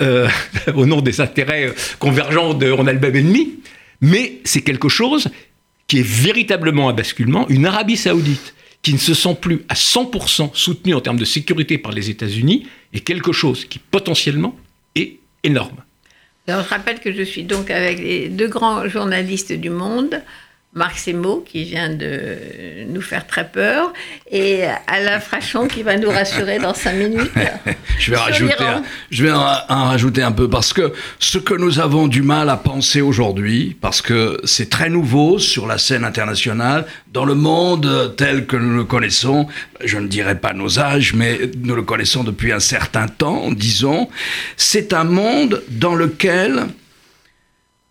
[0.00, 0.28] euh,
[0.74, 3.58] au nom des intérêts convergents de on a le même ennemi.
[4.00, 5.28] Mais c'est quelque chose
[5.88, 7.48] qui est véritablement un basculement.
[7.48, 11.78] Une Arabie Saoudite qui ne se sent plus à 100% soutenu en termes de sécurité
[11.78, 14.56] par les États-Unis est quelque chose qui potentiellement
[14.94, 15.82] est énorme.
[16.46, 20.22] Je rappelle que je suis donc avec les deux grands journalistes du monde,
[20.78, 23.92] Marc Semo, qui vient de nous faire très peur,
[24.30, 27.32] et Alain Frachon, qui va nous rassurer dans cinq minutes.
[27.98, 31.80] je vais, rajouter un, je vais en, rajouter un peu, parce que ce que nous
[31.80, 36.86] avons du mal à penser aujourd'hui, parce que c'est très nouveau sur la scène internationale,
[37.12, 39.48] dans le monde tel que nous le connaissons,
[39.84, 44.08] je ne dirais pas nos âges, mais nous le connaissons depuis un certain temps, disons,
[44.56, 46.68] c'est un monde dans lequel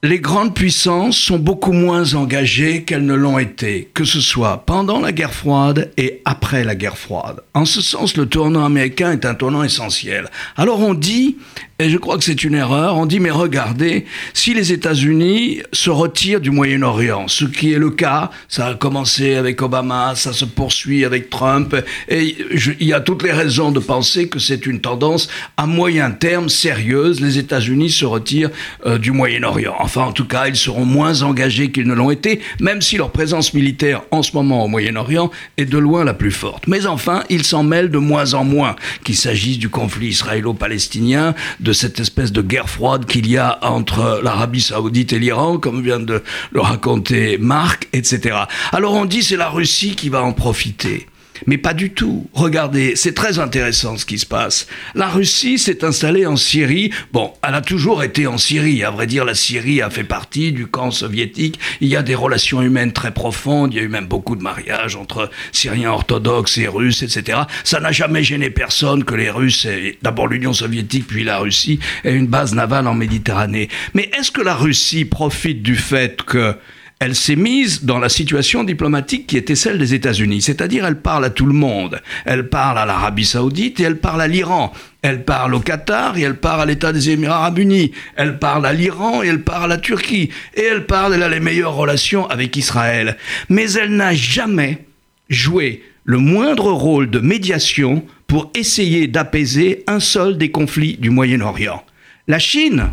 [0.07, 5.01] les grandes puissances sont beaucoup moins engagées qu'elles ne l'ont été, que ce soit pendant
[5.01, 7.41] la guerre froide et après la guerre froide.
[7.53, 10.29] En ce sens, le tournant américain est un tournant essentiel.
[10.55, 11.37] Alors on dit,
[11.79, 12.97] et je crois que c'est une erreur.
[12.97, 17.91] On dit, mais regardez, si les États-Unis se retirent du Moyen-Orient, ce qui est le
[17.91, 21.75] cas, ça a commencé avec Obama, ça se poursuit avec Trump,
[22.09, 22.35] et
[22.79, 26.49] il y a toutes les raisons de penser que c'est une tendance à moyen terme
[26.49, 27.21] sérieuse.
[27.21, 28.49] Les États-Unis se retirent
[28.85, 29.75] euh, du Moyen-Orient.
[29.97, 33.09] Enfin, en tout cas, ils seront moins engagés qu'ils ne l'ont été, même si leur
[33.09, 36.67] présence militaire en ce moment au Moyen-Orient est de loin la plus forte.
[36.67, 41.73] Mais enfin, ils s'en mêlent de moins en moins, qu'il s'agisse du conflit israélo-palestinien, de
[41.73, 45.99] cette espèce de guerre froide qu'il y a entre l'Arabie saoudite et l'Iran, comme vient
[45.99, 48.37] de le raconter Marc, etc.
[48.73, 51.07] Alors on dit c'est la Russie qui va en profiter.
[51.45, 52.27] Mais pas du tout.
[52.33, 54.67] Regardez, c'est très intéressant ce qui se passe.
[54.95, 56.91] La Russie s'est installée en Syrie.
[57.11, 58.83] Bon, elle a toujours été en Syrie.
[58.83, 61.59] À vrai dire, la Syrie a fait partie du camp soviétique.
[61.81, 63.73] Il y a des relations humaines très profondes.
[63.73, 67.39] Il y a eu même beaucoup de mariages entre Syriens orthodoxes et Russes, etc.
[67.63, 69.67] Ça n'a jamais gêné personne que les Russes,
[70.01, 73.69] d'abord l'Union soviétique, puis la Russie, aient une base navale en Méditerranée.
[73.93, 76.55] Mais est-ce que la Russie profite du fait que
[76.99, 80.41] elle s'est mise dans la situation diplomatique qui était celle des États-Unis.
[80.41, 82.01] C'est-à-dire, elle parle à tout le monde.
[82.25, 84.73] Elle parle à l'Arabie Saoudite et elle parle à l'Iran.
[85.03, 87.91] Elle parle au Qatar et elle parle à l'État des Émirats Arabes Unis.
[88.15, 90.29] Elle parle à l'Iran et elle parle à la Turquie.
[90.55, 93.15] Et elle parle, elle a les meilleures relations avec Israël.
[93.47, 94.85] Mais elle n'a jamais
[95.29, 101.83] joué le moindre rôle de médiation pour essayer d'apaiser un seul des conflits du Moyen-Orient.
[102.27, 102.89] La Chine,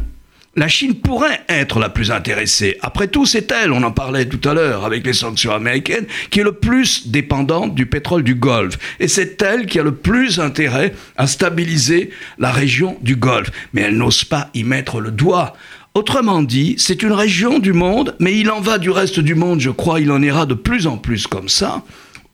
[0.57, 2.79] la Chine pourrait être la plus intéressée.
[2.81, 6.41] Après tout, c'est elle, on en parlait tout à l'heure avec les sanctions américaines, qui
[6.41, 8.79] est le plus dépendante du pétrole du Golfe.
[9.01, 13.51] Et c'est elle qui a le plus intérêt à stabiliser la région du Golfe.
[13.73, 15.55] Mais elle n'ose pas y mettre le doigt.
[15.95, 19.61] Autrement dit, c'est une région du monde, mais il en va du reste du monde,
[19.61, 21.85] je crois, il en ira de plus en plus comme ça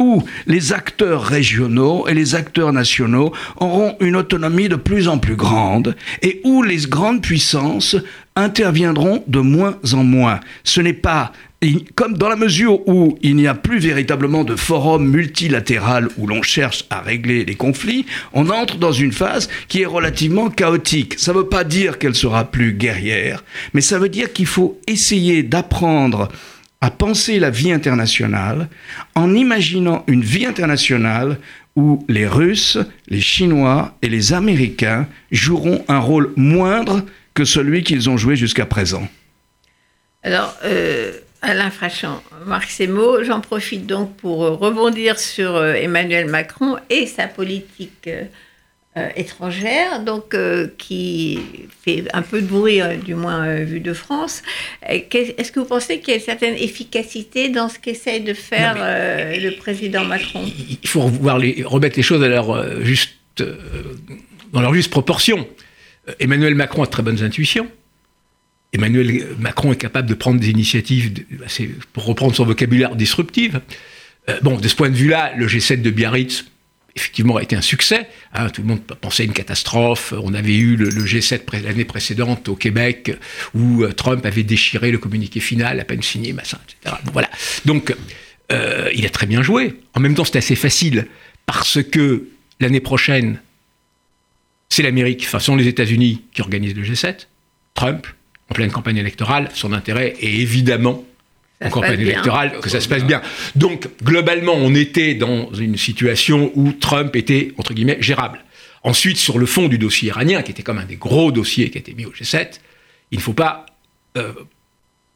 [0.00, 5.36] où les acteurs régionaux et les acteurs nationaux auront une autonomie de plus en plus
[5.36, 7.96] grande et où les grandes puissances
[8.34, 10.40] interviendront de moins en moins.
[10.64, 11.32] Ce n'est pas
[11.94, 16.40] comme dans la mesure où il n'y a plus véritablement de forum multilatéral où l'on
[16.40, 21.18] cherche à régler les conflits, on entre dans une phase qui est relativement chaotique.
[21.18, 24.80] Ça ne veut pas dire qu'elle sera plus guerrière, mais ça veut dire qu'il faut
[24.86, 26.28] essayer d'apprendre
[26.80, 28.68] à penser la vie internationale
[29.14, 31.38] en imaginant une vie internationale
[31.76, 37.02] où les Russes, les Chinois et les Américains joueront un rôle moindre
[37.34, 39.06] que celui qu'ils ont joué jusqu'à présent.
[40.22, 41.12] Alors, euh,
[41.42, 47.28] Alain Frachon, Marc Semo, j'en profite donc pour rebondir sur euh, Emmanuel Macron et sa
[47.28, 48.08] politique.
[48.08, 48.24] Euh,
[48.96, 51.38] étrangère, donc euh, qui
[51.80, 54.42] fait un peu de bruit, euh, du moins vu de France.
[54.82, 58.74] Est-ce que vous pensez qu'il y a une certaine efficacité dans ce qu'essaye de faire
[58.76, 60.44] le président Macron?
[60.82, 63.14] Il faut voir les, remettre les choses à leur juste,
[64.52, 65.46] dans leur juste proportion.
[66.18, 67.70] Emmanuel Macron a de très bonnes intuitions.
[68.72, 71.12] Emmanuel Macron est capable de prendre des initiatives,
[71.92, 73.60] pour reprendre son vocabulaire, disruptives.
[74.42, 76.44] bon, de ce point de vue-là, le G7 de Biarritz,
[76.96, 78.08] effectivement a été un succès.
[78.34, 78.48] Hein.
[78.50, 80.12] tout le monde pensait une catastrophe.
[80.22, 83.16] On avait eu le, G7 l'année précédente au Québec
[83.54, 86.96] où euh, Trump avait déchiré le communiqué final, à peine signé, etc.
[87.12, 87.30] voilà.
[87.64, 87.94] Donc,
[88.52, 89.80] euh, il a très bien joué.
[89.94, 91.06] En même temps, c'est assez facile
[91.46, 92.28] parce que
[92.60, 93.40] l'année prochaine,
[94.68, 97.26] c'est l'Amérique, enfin, sont les États-Unis qui organisent le G7.
[97.74, 98.06] Trump,
[98.50, 101.04] en pleine campagne électorale, son intérêt est évidemment
[101.62, 103.20] en campagne électorale, que ça se passe bien.
[103.54, 108.44] Donc, globalement, on était dans une situation où Trump était, entre guillemets, gérable.
[108.82, 111.76] Ensuite, sur le fond du dossier iranien, qui était comme un des gros dossiers qui
[111.76, 112.60] a été mis au G7,
[113.10, 113.66] il ne faut pas
[114.16, 114.32] euh,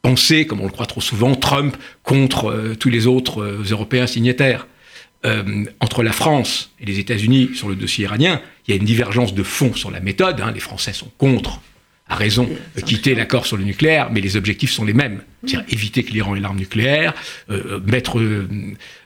[0.02, 4.07] penser, comme on le croit trop souvent, Trump contre euh, tous les autres euh, Européens
[4.07, 4.66] signataires.
[5.80, 9.33] entre la France et les États-Unis sur le dossier iranien, il y a une divergence
[9.33, 10.38] de fond sur la méthode.
[10.42, 10.52] Hein.
[10.52, 11.62] Les Français sont contre
[12.06, 15.22] a raison de quitter l'accord sur le nucléaire, mais les objectifs sont les mêmes.
[15.42, 17.14] C'est-à-dire éviter que l'Iran ait l'arme nucléaire,
[17.50, 18.46] euh, mettre euh,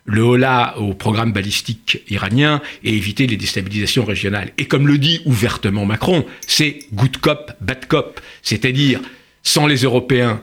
[0.04, 4.52] le holà au programme balistique iranien et éviter les déstabilisations régionales.
[4.58, 8.20] Et comme le dit ouvertement Macron, c'est good cop, bad cop.
[8.42, 9.00] C'est-à-dire,
[9.44, 10.42] sans les Européens,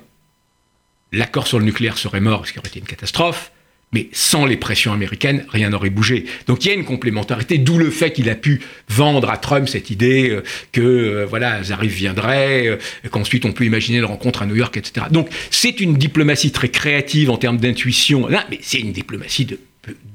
[1.12, 3.52] l'accord sur le nucléaire serait mort, ce qui aurait été une catastrophe
[3.94, 6.26] mais sans les pressions américaines, rien n'aurait bougé.
[6.48, 9.70] Donc il y a une complémentarité, d'où le fait qu'il a pu vendre à Trump
[9.70, 12.78] cette idée euh, que euh, voilà, Zarif viendrait, euh,
[13.10, 15.08] qu'ensuite on peut imaginer une rencontre à New York, etc.
[15.12, 19.60] Donc c'est une diplomatie très créative en termes d'intuition, mais c'est une diplomatie de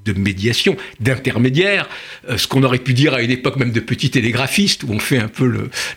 [0.04, 1.88] de médiation, d'intermédiaire,
[2.28, 4.98] euh, ce qu'on aurait pu dire à une époque même de petit télégraphiste, où on
[4.98, 5.46] fait un peu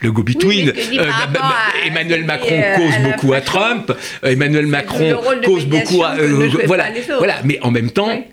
[0.01, 0.69] le, go-between.
[0.69, 1.11] Euh,
[1.85, 3.91] Emmanuel Macron euh, cause beaucoup à Trump,
[4.23, 6.15] Emmanuel Macron cause beaucoup à...
[6.65, 8.25] voilà, voilà, mais en même temps...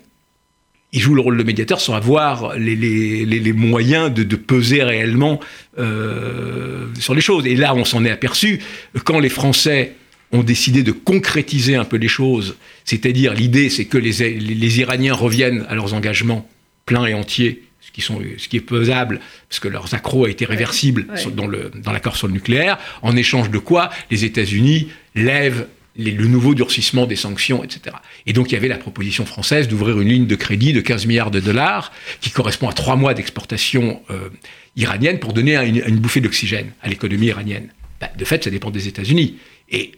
[0.93, 4.83] Il joue le rôle de médiateur sans avoir les, les, les, moyens de, de, peser
[4.83, 5.39] réellement
[5.77, 7.47] sur les choses.
[7.47, 8.59] Et là, on s'en est aperçu
[9.05, 9.93] quand les Français
[10.31, 12.57] ont décidé de concrétiser un peu les choses.
[12.85, 16.47] C'est-à-dire, l'idée, c'est que les, les, Iraniens reviennent à leurs engagements
[16.85, 20.29] pleins et entiers, ce qui, sont, ce qui est pesable, parce que leurs accros a
[20.29, 24.89] été réversible dans, le, dans l'accord sur le nucléaire, en échange de quoi les États-Unis
[25.15, 25.67] lèvent
[25.97, 27.95] le nouveau durcissement des sanctions, etc.
[28.25, 31.05] Et donc il y avait la proposition française d'ouvrir une ligne de crédit de 15
[31.05, 31.91] milliards de dollars,
[32.21, 34.29] qui correspond à trois mois d'exportation euh,
[34.75, 37.67] iranienne, pour donner une, bouffée d'oxygène à l'économie iranienne.
[37.99, 39.37] Bah, de fait, ça dépend des États-Unis.
[39.69, 39.91] Et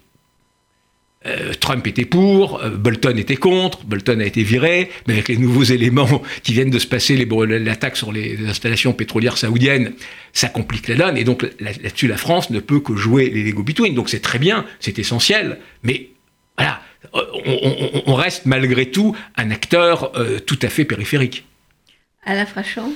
[1.25, 5.37] euh, Trump était pour, euh, Bolton était contre, Bolton a été viré, mais avec les
[5.37, 9.93] nouveaux éléments qui viennent de se passer, l'attaque sur les installations pétrolières saoudiennes,
[10.33, 11.17] ça complique la donne.
[11.17, 13.95] Et donc là-dessus, la France ne peut que jouer les Lego between.
[13.95, 16.09] Donc c'est très bien, c'est essentiel, mais
[16.57, 16.81] voilà,
[17.13, 21.45] on, reste malgré tout un acteur euh, tout à fait périphérique.
[22.25, 22.93] À la Frachon?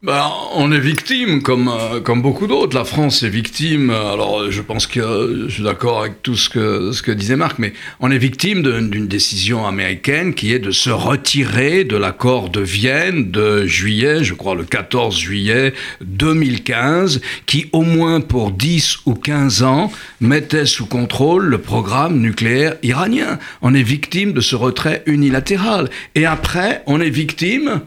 [0.00, 2.76] Ben, on est victime, comme, euh, comme beaucoup d'autres.
[2.76, 3.90] La France est victime.
[3.90, 7.58] Alors, je pense que je suis d'accord avec tout ce que, ce que disait Marc,
[7.58, 12.60] mais on est victime d'une décision américaine qui est de se retirer de l'accord de
[12.60, 19.14] Vienne de juillet, je crois le 14 juillet 2015, qui au moins pour 10 ou
[19.14, 23.40] 15 ans mettait sous contrôle le programme nucléaire iranien.
[23.62, 25.90] On est victime de ce retrait unilatéral.
[26.14, 27.80] Et après, on est victime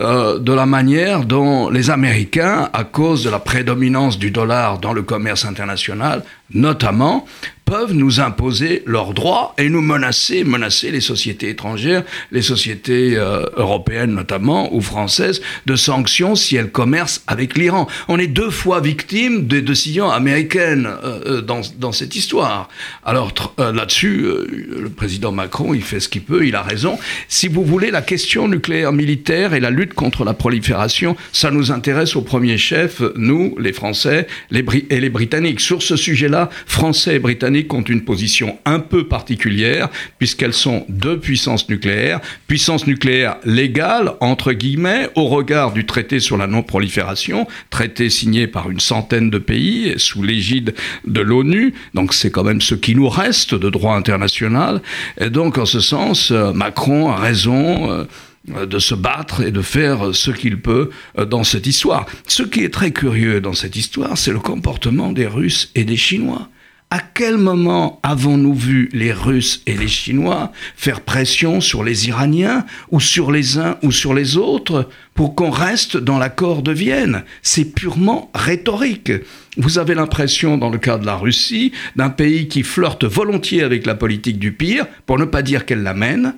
[0.00, 4.92] euh, de la manière dont les Américains, à cause de la prédominance du dollar dans
[4.92, 7.26] le commerce international, notamment,
[7.70, 12.02] peuvent nous imposer leurs droits et nous menacer, menacer les sociétés étrangères,
[12.32, 17.86] les sociétés euh, européennes notamment, ou françaises, de sanctions si elles commercent avec l'Iran.
[18.08, 22.68] On est deux fois victime des décisions américaines euh, dans, dans, cette histoire.
[23.04, 26.98] Alors là-dessus, le président Macron, il fait ce qu'il peut, il a raison.
[27.28, 31.70] Si vous voulez, la question nucléaire militaire et la lutte contre la prolifération, ça nous
[31.70, 35.60] intéresse au premier chef, nous, les Français les et les Britanniques.
[35.60, 41.18] Sur ce sujet-là, Français et Britanniques ont une position un peu particulière, puisqu'elles sont deux
[41.18, 48.10] puissances nucléaires, puissance nucléaire légale, entre guillemets, au regard du traité sur la non-prolifération, traité
[48.10, 50.74] signé par une centaine de pays sous l'égide
[51.06, 54.82] de l'ONU, donc c'est quand même ce qui nous reste de droit international.
[55.20, 57.90] Et donc, en ce sens, euh, Macron a raison.
[57.90, 58.04] Euh,
[58.48, 62.06] de se battre et de faire ce qu'il peut euh, dans cette histoire.
[62.26, 65.98] Ce qui est très curieux dans cette histoire, c'est le comportement des Russes et des
[65.98, 66.48] Chinois.
[66.92, 72.66] À quel moment avons-nous vu les Russes et les Chinois faire pression sur les Iraniens
[72.90, 77.22] ou sur les uns ou sur les autres pour qu'on reste dans l'accord de Vienne?
[77.42, 79.12] C'est purement rhétorique.
[79.56, 83.86] Vous avez l'impression, dans le cas de la Russie, d'un pays qui flirte volontiers avec
[83.86, 86.34] la politique du pire, pour ne pas dire qu'elle l'amène,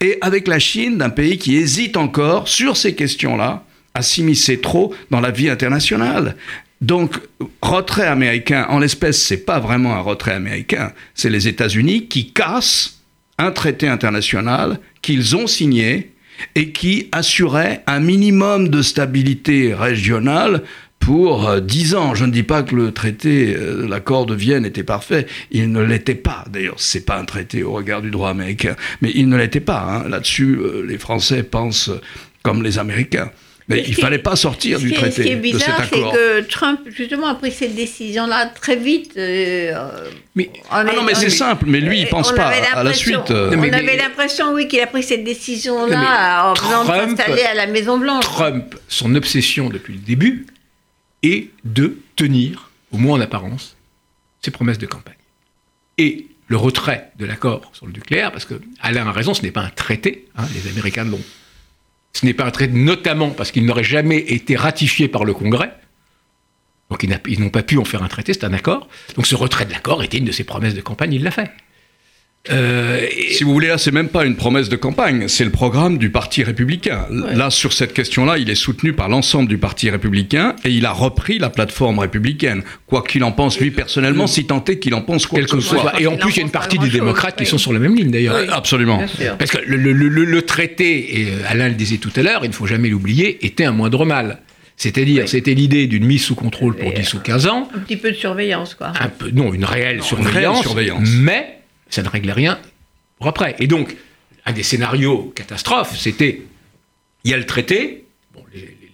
[0.00, 4.94] et avec la Chine, d'un pays qui hésite encore sur ces questions-là à s'immiscer trop
[5.10, 6.36] dans la vie internationale.
[6.80, 7.18] Donc,
[7.60, 13.00] retrait américain, en l'espèce, c'est pas vraiment un retrait américain, c'est les États-Unis qui cassent
[13.38, 16.12] un traité international qu'ils ont signé
[16.54, 20.62] et qui assurait un minimum de stabilité régionale
[21.00, 22.14] pour euh, dix ans.
[22.14, 25.26] Je ne dis pas que le traité, euh, l'accord de Vienne était parfait.
[25.50, 26.44] Il ne l'était pas.
[26.50, 29.80] D'ailleurs, c'est pas un traité au regard du droit américain, mais il ne l'était pas.
[29.80, 30.08] Hein.
[30.08, 31.90] Là-dessus, euh, les Français pensent
[32.42, 33.30] comme les Américains.
[33.68, 35.16] Mais il ne fallait pas sortir du traité.
[35.16, 39.12] Ce qui est bizarre, c'est que Trump, justement, a pris cette décision-là très vite.
[39.16, 43.30] mais, ah non, mais c'est simple, mais lui, il ne pense pas à la suite.
[43.30, 48.24] on avait l'impression, oui, qu'il a pris cette décision-là en venant s'installer à la Maison-Blanche.
[48.24, 50.46] Trump, son obsession depuis le début,
[51.22, 53.76] et de tenir, au moins en apparence,
[54.40, 55.14] ses promesses de campagne.
[55.98, 59.50] Et le retrait de l'accord sur le nucléaire, parce que Alain a raison, ce n'est
[59.50, 61.20] pas un traité, hein, les Américains l'ont.
[62.18, 65.72] Ce n'est pas un traité, notamment parce qu'il n'aurait jamais été ratifié par le Congrès.
[66.90, 68.88] Donc ils n'ont pas pu en faire un traité, c'est un accord.
[69.14, 71.48] Donc ce retrait de l'accord était une de ses promesses de campagne, il l'a fait.
[72.50, 75.98] Euh, si vous voulez, là, c'est même pas une promesse de campagne, c'est le programme
[75.98, 77.06] du Parti républicain.
[77.10, 80.92] Là, sur cette question-là, il est soutenu par l'ensemble du Parti républicain et il a
[80.92, 82.62] repris la plateforme républicaine.
[82.86, 85.60] Quoi qu'il en pense, lui, personnellement, si tant est qu'il en pense quoi que ce
[85.60, 86.00] soit.
[86.00, 87.94] Et en plus, il y a une partie des démocrates qui sont sur la même
[87.94, 88.36] ligne, d'ailleurs.
[88.52, 89.02] absolument.
[89.38, 92.66] Parce que le, traité, et euh, Alain le disait tout à l'heure, il ne faut
[92.66, 94.38] jamais l'oublier, était un moindre mal.
[94.76, 97.68] C'est-à-dire, c'était l'idée d'une mise sous contrôle pour 10 ou 15 ans.
[97.74, 98.92] Un petit peu de surveillance, quoi.
[99.00, 101.57] Un peu, non, une réelle, surveillance, surveillance, mais
[101.90, 102.58] ça ne réglait rien
[103.18, 103.56] pour après.
[103.58, 103.96] Et donc,
[104.46, 106.42] un des scénarios catastrophes, c'était
[107.24, 108.06] il y a le traité,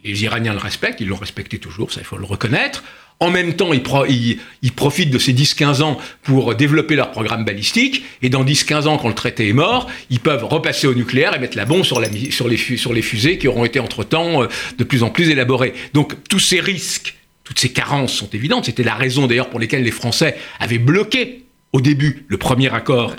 [0.04, 2.82] les, Iraniens le respectent, ils l'ont respecté toujours, ça il faut le reconnaître.
[3.20, 8.28] En même temps, ils, profitent de ces 10-15 ans pour développer leur programme balistique, et
[8.28, 11.56] dans 10-15 ans, quand le traité est mort, ils peuvent repasser au nucléaire et mettre
[11.56, 15.10] la bombe sur, les, sur les fusées qui auront été entre-temps euh, de plus en
[15.10, 15.74] plus élaborées.
[15.92, 18.64] Donc tous ces risques, toutes ces carences sont évidentes.
[18.64, 21.43] C'était la raison d'ailleurs pour laquelle les Français avaient bloqué
[21.74, 23.16] au début, le premier accord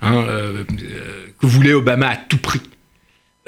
[0.00, 2.62] hein, euh, euh, que voulait Obama à tout prix.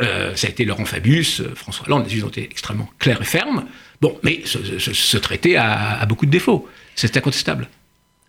[0.01, 3.67] Euh, ça a été Laurent Fabius, François Hollande, les ont été extrêmement clairs et fermes.
[4.01, 6.69] Bon, mais ce, traité a, beaucoup de défauts.
[6.97, 7.69] C'est incontestable.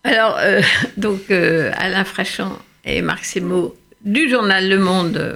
[0.03, 0.39] Alors,
[0.97, 2.51] donc, Alain Frachon
[2.85, 5.33] et Marc Semo du journal Le Monde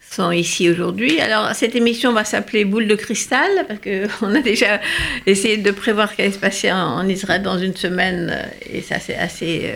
[0.00, 1.20] sont ici aujourd'hui.
[1.20, 4.80] Alors, cette émission va s'appeler Boule de cristal, parce qu'on a déjà
[5.26, 8.98] essayé de prévoir ce qui allait se passer en, Israël dans une semaine, et ça,
[8.98, 9.72] c'est assez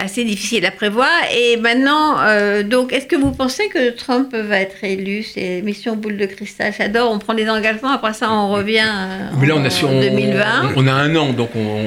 [0.00, 1.08] assez difficile à prévoir.
[1.34, 5.22] Et maintenant, euh, donc, est-ce que vous pensez que Trump va être élu?
[5.22, 6.72] C'est mission boule de cristal.
[6.76, 7.12] J'adore.
[7.12, 7.92] On prend des engagements.
[7.92, 10.72] Après ça, on revient en, Mais là, on a, en 2020.
[10.76, 11.82] On, a un an, donc on.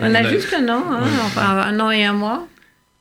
[0.00, 2.46] On, a, juste un an, hein, enfin un an et un mois.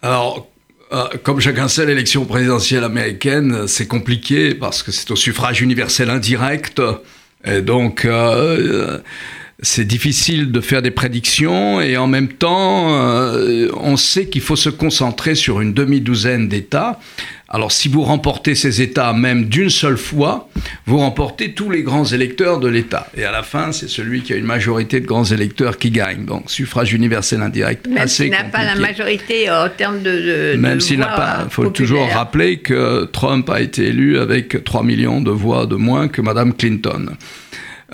[0.02, 0.48] Alors.
[0.94, 6.12] Euh, comme chacun sait, l'élection présidentielle américaine, c'est compliqué parce que c'est au suffrage universel
[6.12, 6.80] indirect
[7.44, 9.00] Et donc, euh,
[9.62, 14.58] c'est difficile de faire des prédictions et en même temps, euh, on sait qu'il faut
[14.58, 17.00] se concentrer sur une demi-douzaine d'États.
[17.48, 20.50] Alors si vous remportez ces États même d'une seule fois,
[20.88, 23.08] vous remportez tous les grands électeurs de l'État.
[23.16, 26.26] Et à la fin, c'est celui qui a une majorité de grands électeurs qui gagne.
[26.26, 27.88] Donc suffrage universel indirect.
[27.88, 30.54] Même s'il n'a pas la majorité en termes de...
[30.54, 31.44] de même s'il n'a pas...
[31.46, 35.76] Il faut toujours rappeler que Trump a été élu avec 3 millions de voix de
[35.76, 37.16] moins que Madame Clinton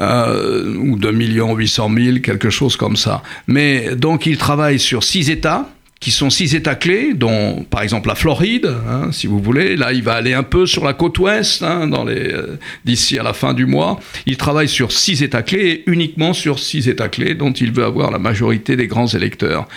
[0.02, 3.24] euh, ou 2 800 000, quelque chose comme ça.
[3.48, 5.70] Mais donc il travaille sur six États
[6.02, 9.76] qui sont six États clés, dont par exemple la Floride, hein, si vous voulez.
[9.76, 13.34] Là, il va aller un peu sur la côte ouest hein, euh, d'ici à la
[13.34, 14.00] fin du mois.
[14.26, 17.86] Il travaille sur six États clés et uniquement sur six États clés dont il veut
[17.86, 19.68] avoir la majorité des grands électeurs.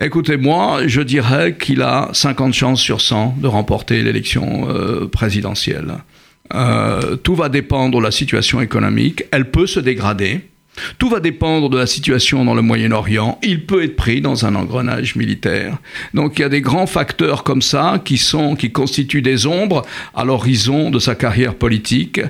[0.00, 5.94] Écoutez, moi, je dirais qu'il a 50 chances sur 100 de remporter l'élection euh, présidentielle.
[6.54, 9.24] Euh, tout va dépendre de la situation économique.
[9.30, 10.40] Elle peut se dégrader.
[10.98, 13.38] Tout va dépendre de la situation dans le Moyen-Orient.
[13.42, 15.76] Il peut être pris dans un engrenage militaire.
[16.14, 19.82] Donc il y a des grands facteurs comme ça qui sont, qui constituent des ombres
[20.14, 22.20] à l'horizon de sa carrière politique.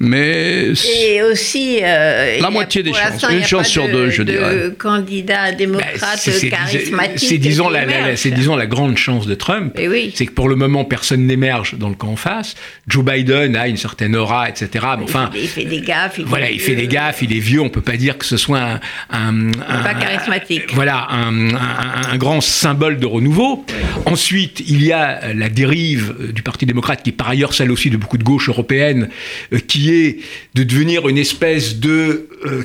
[0.00, 0.72] Mais
[1.12, 4.70] et aussi euh, la moitié des chances, une chance sur deux, je dirais.
[4.78, 7.28] Candidat démocrate ben, charismatique.
[7.28, 9.78] C'est disons la, c'est disons la grande chance de Trump.
[10.14, 12.54] C'est que pour le moment personne n'émerge dans le camp en face.
[12.88, 14.84] Joe Biden a une certaine aura, etc.
[14.98, 16.16] Mais enfin, il fait, des gaffes.
[16.18, 17.22] Il voilà, il fait des gaffes.
[17.22, 17.60] Il est vieux.
[17.60, 18.80] On peut pas dire que ce soit
[19.10, 20.74] un, pas charismatique.
[20.74, 23.64] Voilà, un, grand symbole de renouveau.
[24.06, 27.70] Ensuite, il y a la dérive euh, du Parti démocrate, qui est par ailleurs celle
[27.70, 29.08] aussi de beaucoup de gauches européennes,
[29.52, 30.18] euh, qui est
[30.54, 32.62] de devenir une espèce de euh,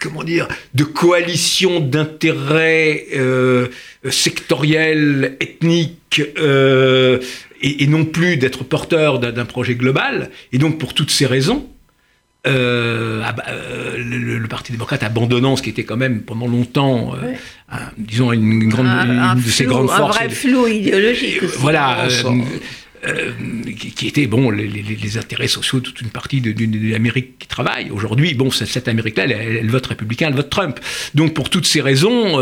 [0.00, 3.06] comment dire, de coalition d'intérêts
[4.08, 6.22] sectoriels, ethniques,
[7.60, 10.30] et, et, non plus d'être porteur d'un projet global.
[10.52, 11.66] Et donc, pour toutes ces raisons,
[12.48, 17.34] euh, euh, le, Parti démocrate abandonnant ce qui était quand même pendant longtemps, euh,
[17.98, 20.16] disons, une, grande, une de ses grandes forces.
[20.16, 21.42] Un vrai flou idéologique.
[21.42, 21.56] Aussi.
[21.58, 22.08] Voilà.
[23.94, 26.54] qui, était bon les, intérêts sociaux de toute une partie de,
[26.90, 27.90] l'Amérique qui travaille.
[27.90, 30.80] Aujourd'hui, bon, cette, Amérique-là, elle, vote républicain, elle vote Trump.
[31.14, 32.38] Donc, pour toutes ces raisons,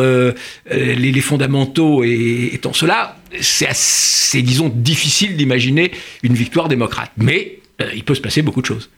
[0.70, 5.90] les, fondamentaux étant cela, c'est disons, difficile d'imaginer
[6.22, 7.10] une victoire démocrate.
[7.16, 7.58] Mais
[7.94, 8.88] il peut se passer beaucoup de choses.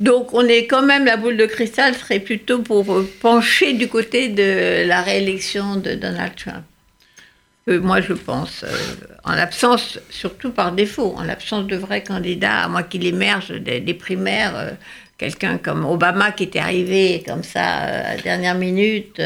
[0.00, 2.84] Donc on est quand même, la boule de cristal serait plutôt pour
[3.20, 6.64] pencher du côté de la réélection de Donald Trump.
[7.68, 8.76] Euh, moi je pense, euh,
[9.24, 13.94] en l'absence, surtout par défaut, en l'absence de vrais candidats, à moins qu'il émerge des,
[13.94, 14.70] primaires, euh,
[15.16, 19.20] quelqu'un comme Obama qui était arrivé comme ça à la dernière minute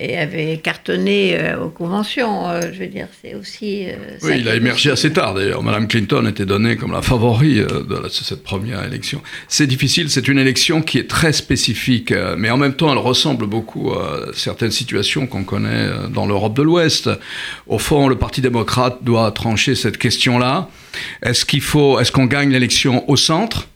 [0.00, 2.48] et avait cartonné euh, aux conventions.
[2.48, 3.86] Euh, je veux dire, c'est aussi.
[3.88, 5.62] Euh, oui, il a émergé assez tard d'ailleurs.
[5.62, 9.20] Madame Clinton était donnée comme la favori de, cette première élection.
[9.48, 13.46] C'est difficile, c'est une élection qui est très spécifique, mais en même temps, elle ressemble
[13.46, 17.10] beaucoup à certaines situations qu'on connaît dans l'Europe de l'Ouest.
[17.66, 20.68] Au fond, le Parti démocrate doit trancher cette question-là.
[21.22, 23.68] Est-ce qu'il faut, est-ce qu'on gagne l'élection au centre?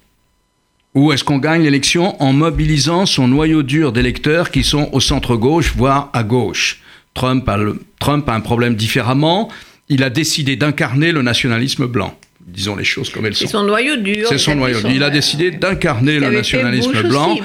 [0.95, 5.75] Ou est-ce qu'on gagne l'élection en mobilisant son noyau dur d'électeurs qui sont au centre-gauche,
[5.75, 6.81] voire à gauche?
[7.15, 7.59] Trump a,
[7.99, 9.49] Trump a un problème différemment.
[9.89, 12.15] Il a décidé d'incarner le nationalisme blanc
[12.47, 13.47] disons les choses comme elles sont.
[13.47, 14.27] C'est son noyau dur.
[14.29, 14.91] C'est son noyau dur.
[14.91, 17.37] Il a décidé d'incarner le nationalisme blanc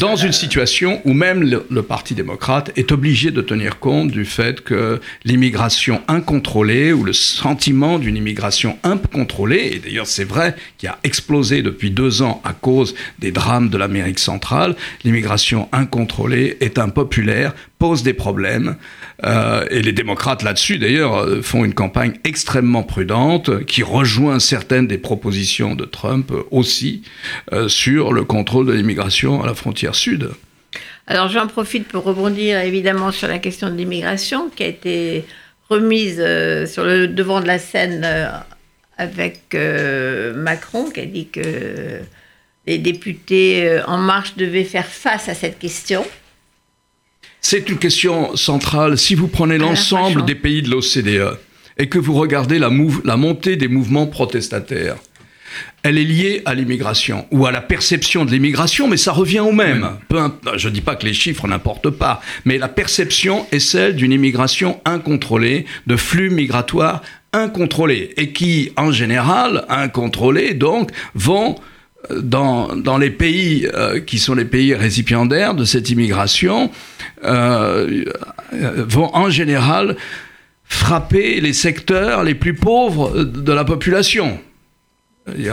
[0.00, 4.60] dans une situation où même le, Parti démocrate est obligé de tenir compte du fait
[4.62, 10.98] que l'immigration incontrôlée ou le sentiment d'une immigration incontrôlée, et d'ailleurs c'est vrai, qui a
[11.04, 17.54] explosé depuis deux ans à cause des drames de l'Amérique centrale, l'immigration incontrôlée est impopulaire,
[17.78, 18.76] pose des problèmes.
[19.24, 24.86] Euh, et les démocrates là-dessus, d'ailleurs, euh, font une campagne extrêmement prudente qui rejoint certaines
[24.86, 27.02] des propositions de Trump aussi
[27.52, 30.30] euh, sur le contrôle de l'immigration à la frontière sud.
[31.06, 35.24] Alors j'en profite pour rebondir évidemment sur la question de l'immigration qui a été
[35.70, 36.16] remise
[36.66, 38.04] sur le devant de la scène
[38.98, 39.56] avec
[40.34, 42.00] Macron qui a dit que
[42.66, 46.04] les députés En Marche devaient faire face à cette question.
[47.48, 48.98] C'est une question centrale.
[48.98, 51.38] Si vous prenez l'ensemble des pays de l'OCDE
[51.78, 54.96] et que vous regardez la, montée des mouvements protestataires,
[55.84, 59.52] elle est liée à l'immigration ou à la perception de l'immigration, mais ça revient au
[59.52, 59.90] même.
[60.56, 64.10] je ne dis pas que les chiffres n'importent pas, mais la perception est celle d'une
[64.10, 67.00] immigration incontrôlée, de flux migratoires
[67.32, 71.54] incontrôlés, et qui, en général, incontrôlés, donc, vont
[72.10, 76.70] dans, les pays euh, qui sont les pays récipiendaires de cette immigration
[77.26, 78.04] euh,
[78.52, 79.96] vont en général
[80.64, 84.38] frapper les secteurs les plus pauvres de la population.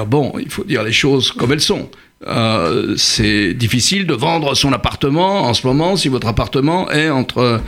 [0.07, 1.89] Bon, il faut dire les choses comme elles sont.
[2.27, 7.59] Euh, c'est difficile de vendre son appartement en ce moment si votre appartement est entre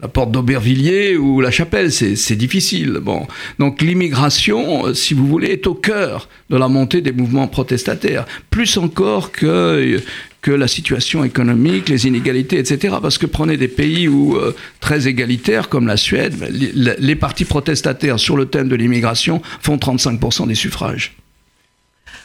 [0.00, 1.90] la porte d'Aubervilliers ou la Chapelle.
[1.90, 2.98] C'est difficile.
[3.02, 3.26] Bon.
[3.58, 8.26] Donc l'immigration, si vous voulez, est au cœur de la montée des mouvements protestataires.
[8.50, 10.00] Plus encore que
[10.44, 12.96] que la situation économique, les inégalités, etc.
[13.00, 17.46] Parce que prenez des pays où, euh, très égalitaires comme la Suède, les, les partis
[17.46, 21.16] protestataires sur le thème de l'immigration font 35% des suffrages.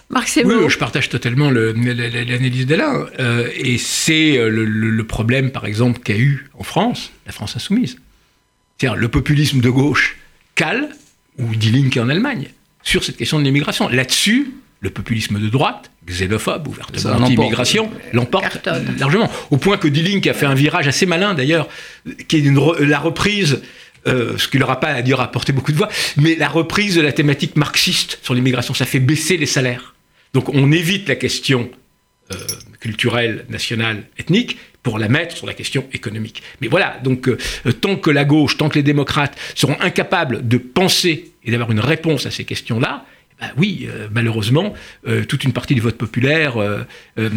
[0.09, 3.05] Marc Oui, je partage totalement l'analyse d'Alain.
[3.20, 7.97] Euh, et c'est euh, le, problème, par exemple, qu'a eu en France la France insoumise.
[8.78, 10.17] C'est-à-dire le populisme de gauche
[10.55, 10.89] cale,
[11.38, 12.49] ou Die Linke en Allemagne,
[12.84, 13.88] sur cette question de l'immigration.
[13.88, 14.51] Là-dessus,
[14.82, 18.67] le populisme de droite, xénophobe, ouvertement anti-immigration, l'emporte
[18.97, 19.30] largement.
[19.51, 21.67] Au point que Die Linke a fait un virage assez malin, d'ailleurs,
[22.27, 23.61] qui est la reprise
[24.07, 26.95] euh, ce qui leur a pas à dire apporté beaucoup de voix, mais la reprise
[26.95, 29.93] de la thématique marxiste sur l'immigration, ça fait baisser les salaires.
[30.34, 31.69] Donc on évite la question
[32.32, 32.36] euh,
[32.80, 36.41] culturelle, nationale, ethnique, pour la mettre sur la question économique.
[36.61, 37.38] Mais voilà, donc euh,
[37.82, 41.82] tant que la gauche, tant que les démocrates seront incapables de penser et d'avoir une
[41.82, 43.05] réponse à ces questions-là,
[43.39, 44.73] bah oui, euh, malheureusement,
[45.07, 46.83] euh, toute une partie du vote populaire euh,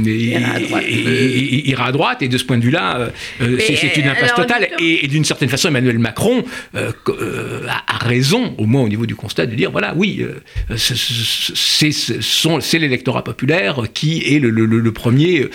[0.05, 2.23] ira, à droite.
[2.23, 4.69] Et de ce point de vue-là, c'est une impasse totale.
[4.81, 6.43] Et, d'une certaine façon, Emmanuel Macron
[6.75, 10.27] a, raison, au moins au niveau du constat, de dire voilà, oui,
[10.75, 15.49] c'est l'électorat populaire qui est le, premier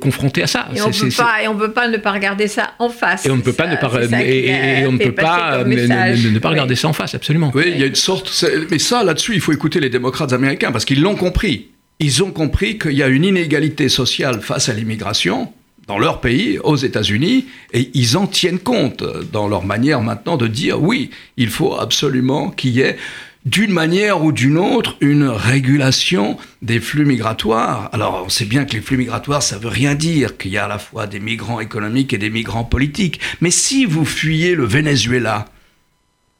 [0.00, 0.68] confronté à ça.
[0.74, 3.24] Et on ne peut pas ne pas regarder ça en face.
[3.24, 3.90] Et on ne peut pas ne pas,
[4.22, 7.50] et, on ne peut pas ne, pas regarder ça en face, absolument.
[7.54, 8.44] Oui, il y a une sorte.
[8.70, 11.68] Mais ça, là-dessus, il faut écouter les les démocrates américains, parce qu'ils l'ont compris.
[12.00, 15.52] Ils ont compris qu'il y a une inégalité sociale face à l'immigration
[15.86, 20.48] dans leur pays, aux États-Unis, et ils en tiennent compte dans leur manière maintenant de
[20.48, 22.96] dire oui, il faut absolument qu'il y ait
[23.44, 27.88] d'une manière ou d'une autre, une régulation des flux migratoires.
[27.92, 30.64] Alors, on sait bien que les flux migratoires, ça veut rien dire qu'il y a
[30.64, 33.20] à la fois des migrants économiques et des migrants politiques.
[33.40, 35.44] Mais si vous fuyez le Venezuela,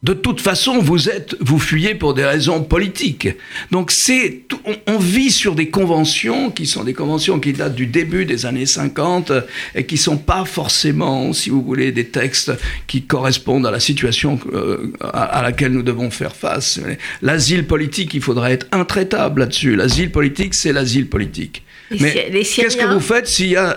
[0.06, 3.28] de toute façon, vous êtes, vous fuyez pour des raisons politiques.
[3.72, 4.42] Donc c'est,
[4.86, 8.66] on, vit sur des conventions qui sont des conventions qui datent du début des années
[8.66, 9.32] 50
[9.74, 12.52] et qui sont pas forcément, si vous voulez, des textes
[12.86, 16.78] qui correspondent à la situation euh, à, laquelle nous devons faire face.
[17.20, 19.74] L'asile politique, il faudrait être intraitable là-dessus.
[19.74, 21.64] L'asile politique, c'est l'asile politique.
[21.90, 23.76] Mais qu'est-ce que vous faites s'il y a,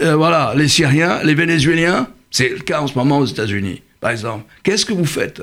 [0.00, 4.10] euh, voilà, les Syriens, les Vénézuéliens, c'est le cas en ce moment aux États-Unis par
[4.10, 4.44] exemple.
[4.62, 5.42] Qu'est-ce que vous faites?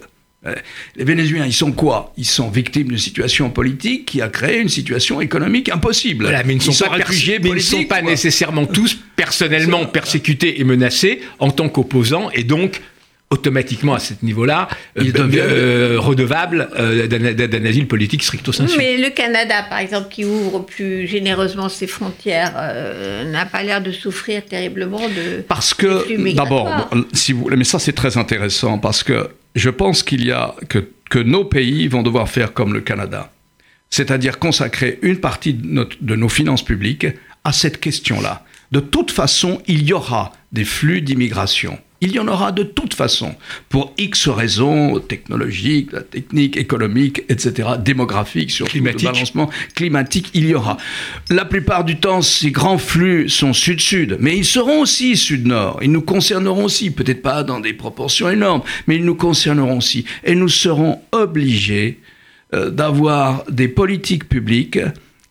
[0.96, 2.14] Les Vénézuéliens, ils sont quoi?
[2.18, 6.30] Ils sont victimes d'une situation politique qui a créé une situation économique impossible.
[6.46, 10.60] mais ils ne sont pas réfugiés, mais ils ne sont pas nécessairement tous personnellement persécutés
[10.60, 12.82] et menacés en tant qu'opposants, et donc
[13.32, 14.68] automatiquement à ce niveau-là
[14.98, 18.78] euh, il devient euh, redevable euh, d'un asile politique stricto sensu.
[18.78, 22.54] Mais le Canada, par exemple, qui ouvre plus généreusement ses frontières,
[23.32, 27.93] n'a pas l'air de souffrir terriblement de parce que d'abord, si vous mais ça c'est
[27.93, 32.53] très intéressant parce que je pense qu'il y a que nos pays vont devoir faire
[32.53, 33.32] comme le Canada,
[33.89, 37.08] c'est-à-dire consacrer une partie de, de nos finances publiques
[37.43, 38.43] à cette question-là.
[38.72, 42.93] De toute façon, il y aura des flux d'immigration il y en aura de toute
[42.93, 43.34] façon,
[43.68, 50.78] pour X raisons technologiques, techniques, économiques, etc., démographiques, sur le balancement climatique, il y aura.
[51.32, 55.80] La plupart du temps, ces grands flux sont sud-sud, mais ils seront aussi sud-nord.
[55.82, 60.06] Ils nous concerneront aussi, peut-être pas dans des proportions énormes, mais ils nous concerneront aussi.
[60.24, 61.99] Et nous serons obligés
[62.53, 64.80] euh, d'avoir des politiques publiques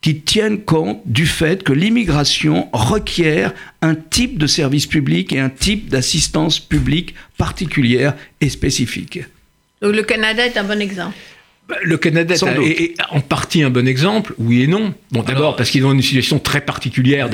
[0.04, 5.48] qui tiennent compte du fait que l'immigration requiert un type de service public et un
[5.48, 9.20] type d'assistance publique particulière et spécifique.
[9.80, 11.16] Donc le Canada est un bon exemple.
[11.70, 14.92] Bah, le Canada est, en partie un bon exemple, oui et non.
[15.10, 17.30] Bon, d'abord parce qu'ils ont une situation très particulière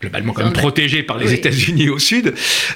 [0.00, 2.34] globalement quand même protégés par les États-Unis au sud.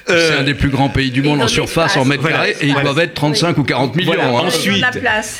[0.08, 2.66] Euh, c'est un des plus grands pays du monde en surface, en mètres carrés, et
[2.66, 4.38] ils doivent être 35 ou 40 millions.
[4.38, 4.44] Hein.
[4.46, 4.84] Ensuite,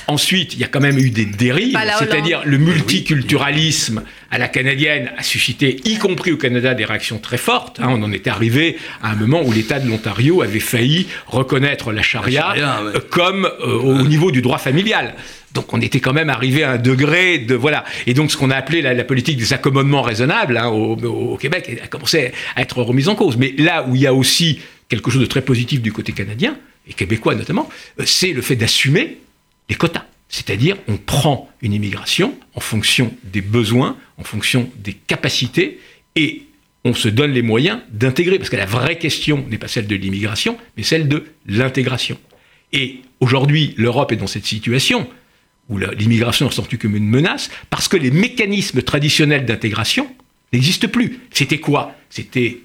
[0.07, 5.11] ensuite, il y a quand même eu des dérives, c'est-à-dire le multiculturalisme à la canadienne
[5.19, 7.81] a suscité, y compris au Canada, des réactions très fortes.
[7.81, 7.89] Hein.
[7.91, 12.03] on en était arrivé à un moment où l'État de l'Ontario avait failli reconnaître la
[12.03, 12.55] charia,
[13.11, 15.15] comme euh, au niveau du droit familial.
[15.55, 18.51] Donc on était quand même arrivé à un degré de voilà et donc ce qu'on
[18.51, 23.09] a appelé la, politique des accommodements raisonnables hein, au, Québec a commencé à être remise
[23.09, 23.37] en cause.
[23.37, 26.57] Mais là où il y a aussi quelque chose de très positif du côté canadien
[26.89, 27.69] et québécois notamment,
[28.01, 29.19] euh, c'est le fait d'assumer
[29.69, 30.05] les quotas.
[30.29, 35.79] C'est-à-dire on prend une immigration en fonction des besoins, en fonction des capacités
[36.17, 36.45] et
[36.85, 39.95] on se donne les moyens d'intégrer, parce que la vraie question n'est pas celle de
[39.95, 42.19] l'immigration, mais celle de l'intégration.
[42.73, 45.09] Et aujourd'hui, l'Europe est dans cette situation
[45.73, 50.15] où l'immigration est ressentie comme une menace, parce que les mécanismes traditionnels d'intégration
[50.53, 51.21] n'existe plus.
[51.33, 51.97] C'était quoi?
[52.11, 52.59] C'était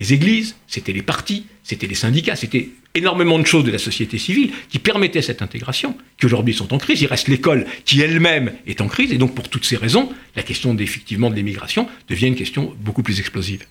[0.00, 4.18] les églises, c'était les partis, c'était les syndicats, c'était énormément de choses de la société
[4.18, 7.02] civile qui permettaient cette intégration, qui aujourd'hui sont en crise.
[7.02, 10.42] Il reste l'école qui elle-même est en crise, et donc pour toutes ces raisons, la
[10.42, 13.64] question effectivement de l'immigration devient une question beaucoup plus explosive.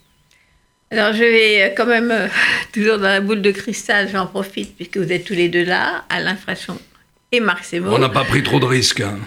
[0.91, 2.27] Alors je vais euh, quand même, euh,
[2.73, 6.05] toujours dans la boule de cristal, j'en profite puisque vous êtes tous les deux là,
[6.09, 6.77] Alain Frachon
[7.31, 7.65] et Marc.
[7.73, 9.01] On n'a pas pris trop de risques.
[9.01, 9.19] Hein.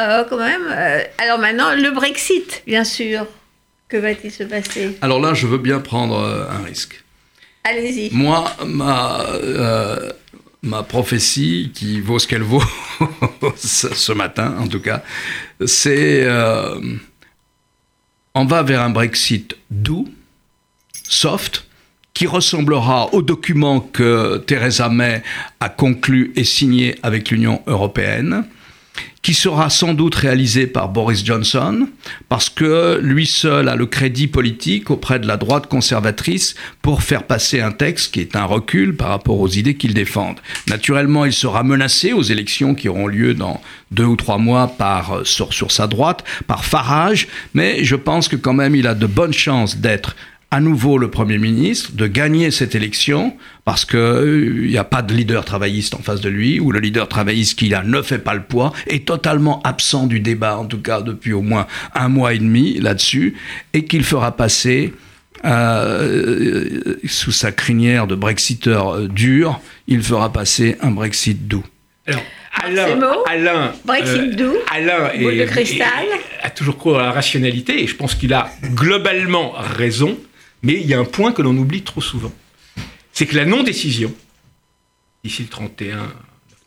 [0.00, 0.66] Euh, quand même.
[1.18, 3.26] alors maintenant, le Brexit, bien sûr.
[3.88, 4.96] Que va-t-il se passer?
[5.02, 7.04] Alors là, je veux bien prendre un risque.
[7.64, 8.08] Allez-y.
[8.12, 9.26] Moi, ma,
[10.62, 12.62] ma prophétie, qui vaut ce qu'elle vaut
[13.56, 15.02] ce matin en tout cas,
[15.66, 16.26] c'est
[18.34, 20.08] on va vers un Brexit doux,
[21.08, 21.66] soft,
[22.14, 25.22] qui ressemblera au document que Theresa May
[25.60, 28.44] a conclu et signé avec l'Union européenne,
[29.22, 31.86] qui sera sans doute réalisé par Boris Johnson,
[32.28, 37.22] parce que lui seul a le crédit politique auprès de la droite conservatrice pour faire
[37.22, 40.34] passer un texte qui est un recul par rapport aux idées qu'il défend.
[40.68, 45.24] Naturellement, il sera menacé aux élections qui auront lieu dans deux ou trois mois par,
[45.24, 49.06] sur, sur sa droite, par Farage, mais je pense que quand même il a de
[49.06, 50.16] bonnes chances d'être
[50.52, 53.34] à nouveau le Premier ministre, de gagner cette élection,
[53.64, 56.78] parce qu'il n'y euh, a pas de leader travailliste en face de lui, ou le
[56.78, 60.66] leader travailliste qu'il a ne fait pas le poids, est totalement absent du débat, en
[60.66, 63.34] tout cas depuis au moins un mois et demi là-dessus,
[63.72, 64.92] et qu'il fera passer
[65.46, 71.64] euh, sous sa crinière de brexiteur euh, dur, il fera passer un Brexit doux.
[72.06, 72.20] Alors,
[72.62, 75.88] Alain, Alain, Brexit doux, Alain de cristal.
[76.42, 80.18] a toujours cru à la rationalité et je pense qu'il a globalement raison.
[80.62, 82.32] Mais il y a un point que l'on oublie trop souvent.
[83.12, 84.14] C'est que la non-décision,
[85.24, 86.12] d'ici le 31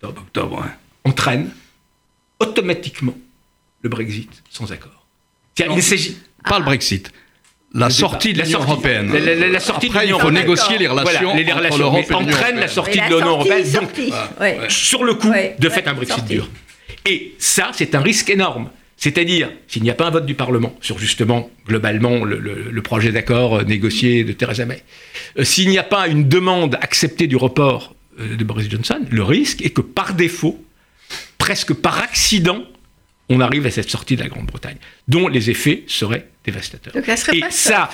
[0.04, 0.66] octobre,
[1.04, 1.52] entraîne
[2.39, 3.16] automatiquement
[3.82, 5.08] le Brexit sans accord.
[5.58, 7.12] il ne s'agit pas le Brexit.
[7.74, 9.12] La sortie de l'Union européenne.
[9.12, 13.00] La, sortie Après, de il faut négocier les relations, les relations l'Europe entraîne la sortie
[13.00, 13.70] de l'Union européenne.
[13.72, 16.50] Donc, sur le coup, de fait, un Brexit dur.
[17.06, 18.70] Et ça, c'est un risque énorme.
[18.98, 23.58] C'est-à-dire, s'il n'y a pas un vote du Parlement sur justement, globalement, le, projet d'accord
[23.58, 24.84] euh, négocié de Theresa May,
[25.38, 29.24] euh, s'il n'y a pas une demande acceptée du report euh, de Boris Johnson, le
[29.24, 30.64] risque est que par défaut,
[31.38, 32.64] presque par accident,
[33.28, 34.78] on arrive à cette sortie de la Grande-Bretagne,
[35.08, 36.93] dont les effets seraient dévastateurs.
[36.93, 37.89] Donc, ça serait et pas ça,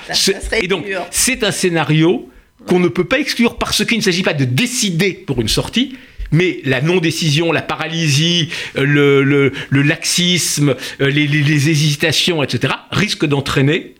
[0.61, 2.29] et donc, c'est un scénario
[2.67, 5.95] qu'on ne peut pas exclure parce qu'il ne s'agit pas de décider pour une sortie,
[6.31, 8.83] mais la non-décision, la paralysie, euh,
[9.23, 13.95] le, laxisme, euh, les, hésitations, etc., risquent d'entraîner,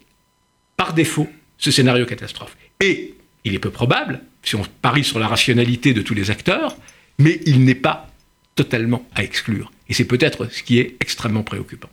[0.77, 2.55] par défaut, ce scénario catastrophe.
[2.79, 3.13] Et
[3.43, 6.75] il est peu probable, si on parie sur la rationalité de tous les acteurs,
[7.19, 8.09] mais il n'est pas
[8.55, 9.71] totalement à exclure.
[9.89, 11.89] Et c'est peut-être ce qui est extrêmement préoccupant.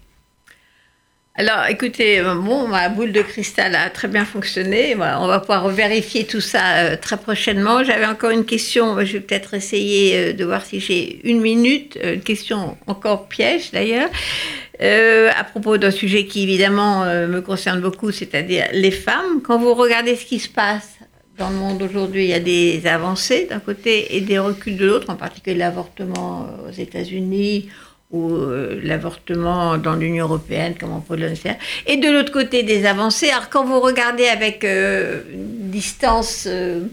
[1.41, 4.97] Alors, écoutez, euh, bon, ma boule de cristal a très bien fonctionné.
[4.97, 7.85] On va pouvoir vérifier tout ça euh, très prochainement.
[7.85, 8.99] J'avais encore une question.
[9.05, 11.97] Je vais peut-être essayer euh, de voir si j'ai une minute.
[12.03, 14.11] Une question encore piège, d'ailleurs.
[14.81, 19.41] à propos d'un sujet qui, évidemment, me concerne beaucoup, c'est-à-dire les femmes.
[19.45, 20.99] Quand vous regardez ce qui se passe
[21.39, 24.87] dans le monde aujourd'hui, il y a des avancées d'un côté et des reculs de
[24.87, 27.69] l'autre, en particulier l'avortement aux États-Unis
[28.11, 31.37] ou euh, l'avortement dans l'Union européenne, comme en Pologne,
[31.87, 33.31] et de l'autre côté des avancées.
[33.31, 36.87] Alors quand vous regardez avec euh, distance euh,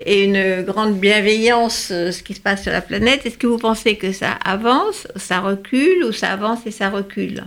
[0.00, 3.96] et une grande bienveillance ce qui se passe sur la planète, est-ce que vous pensez
[3.96, 7.44] que ça avance, ça recule, ou ça avance et ça recule?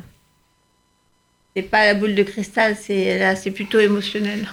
[1.55, 4.47] C'est pas la boule de cristal, c'est là, c'est plutôt émotionnel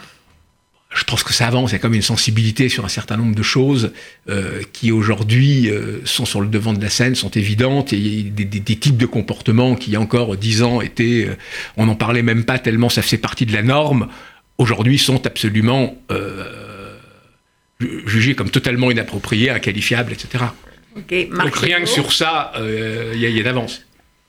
[0.94, 1.70] je pense que ça avance.
[1.70, 3.92] Il y a comme une sensibilité sur un certain nombre de choses
[4.28, 7.92] euh, qui aujourd'hui euh, sont sur le devant de la scène, sont évidentes.
[7.92, 10.62] Et il y a des, des, types de comportements qui, il y a encore dix
[10.62, 11.36] ans, étaient, euh,
[11.76, 14.08] on n'en parlait même pas tellement ça faisait partie de la norme.
[14.56, 15.96] Aujourd'hui, sont absolument
[18.06, 20.46] jugés comme totalement inappropriés, inqualifiables, etc.
[20.96, 23.82] Donc rien que sur ça, il y a, y a d'avance.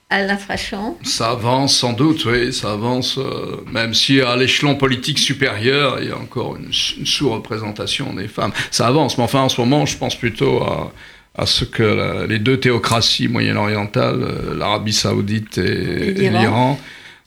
[0.09, 5.19] Alain Frachon Ça avance sans doute, oui, ça avance, euh, même si à l'échelon politique
[5.19, 8.51] supérieur, il y a encore une, sous-représentation des femmes.
[8.71, 10.91] Ça avance, mais enfin en ce moment, je pense plutôt à,
[11.37, 16.79] à ce que les deux théocraties moyen-orientales, euh, l'Arabie saoudite et l'Iran,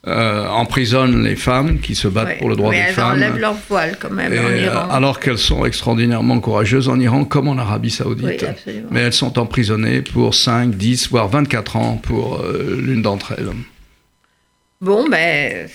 [0.04, 3.18] euh, emprisonnent les femmes qui se battent pour le droit des femmes.
[3.18, 4.88] Elles enlèvent leur voile quand même en Iran.
[4.90, 8.44] Alors qu'elles sont extraordinairement courageuses en Iran comme en Arabie Saoudite.
[8.90, 13.50] Mais elles sont emprisonnées pour 5, 10, voire 24 ans pour euh, l'une d'entre elles.
[14.80, 15.68] Bon, ben,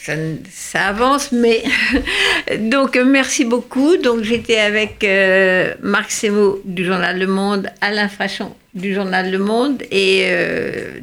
[0.52, 1.64] ça, avance, mais.
[2.60, 3.96] Donc, merci beaucoup.
[3.96, 9.40] Donc, j'étais avec euh, Marc Semo du journal Le Monde, Alain Frachon du journal Le
[9.40, 10.30] Monde, et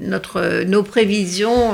[0.00, 1.72] notre, nos prévisions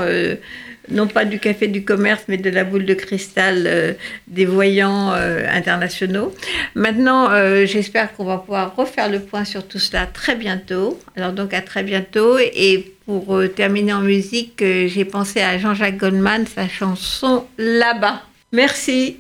[0.91, 3.93] non pas du café du commerce, mais de la boule de cristal euh,
[4.27, 6.35] des voyants euh, internationaux.
[6.75, 10.99] Maintenant, euh, j'espère qu'on va pouvoir refaire le point sur tout cela très bientôt.
[11.17, 12.39] Alors donc à très bientôt.
[12.39, 18.23] Et pour terminer en musique, j'ai pensé à Jean-Jacques Goldman, sa chanson Là-bas.
[18.53, 19.19] Merci.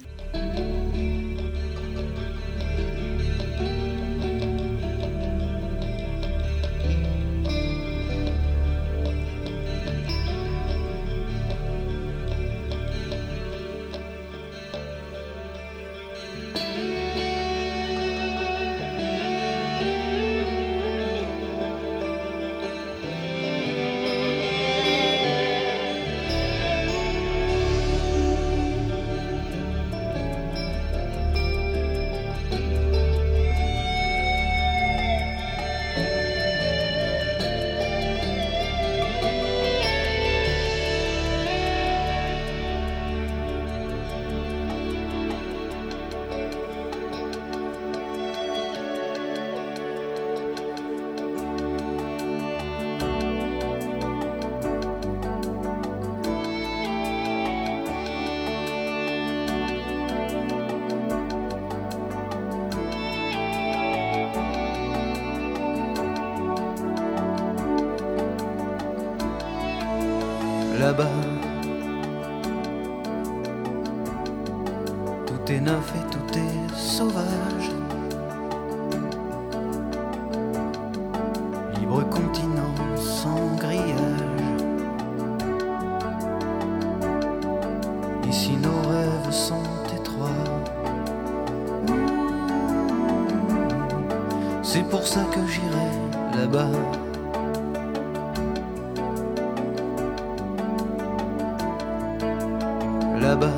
[103.30, 103.52] Là-bas.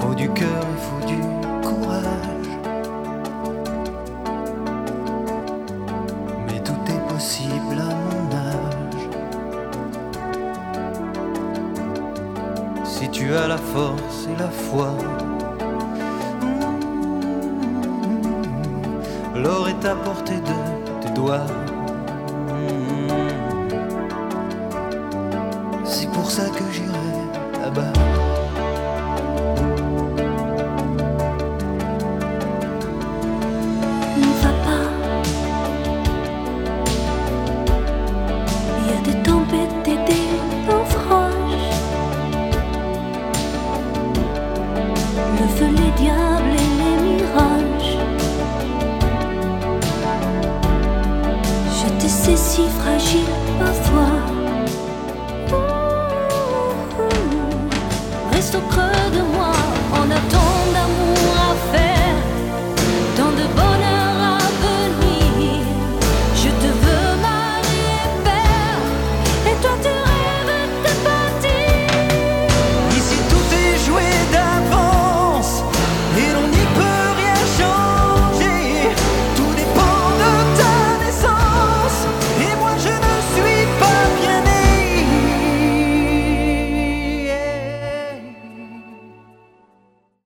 [0.00, 0.64] Faut du cœur,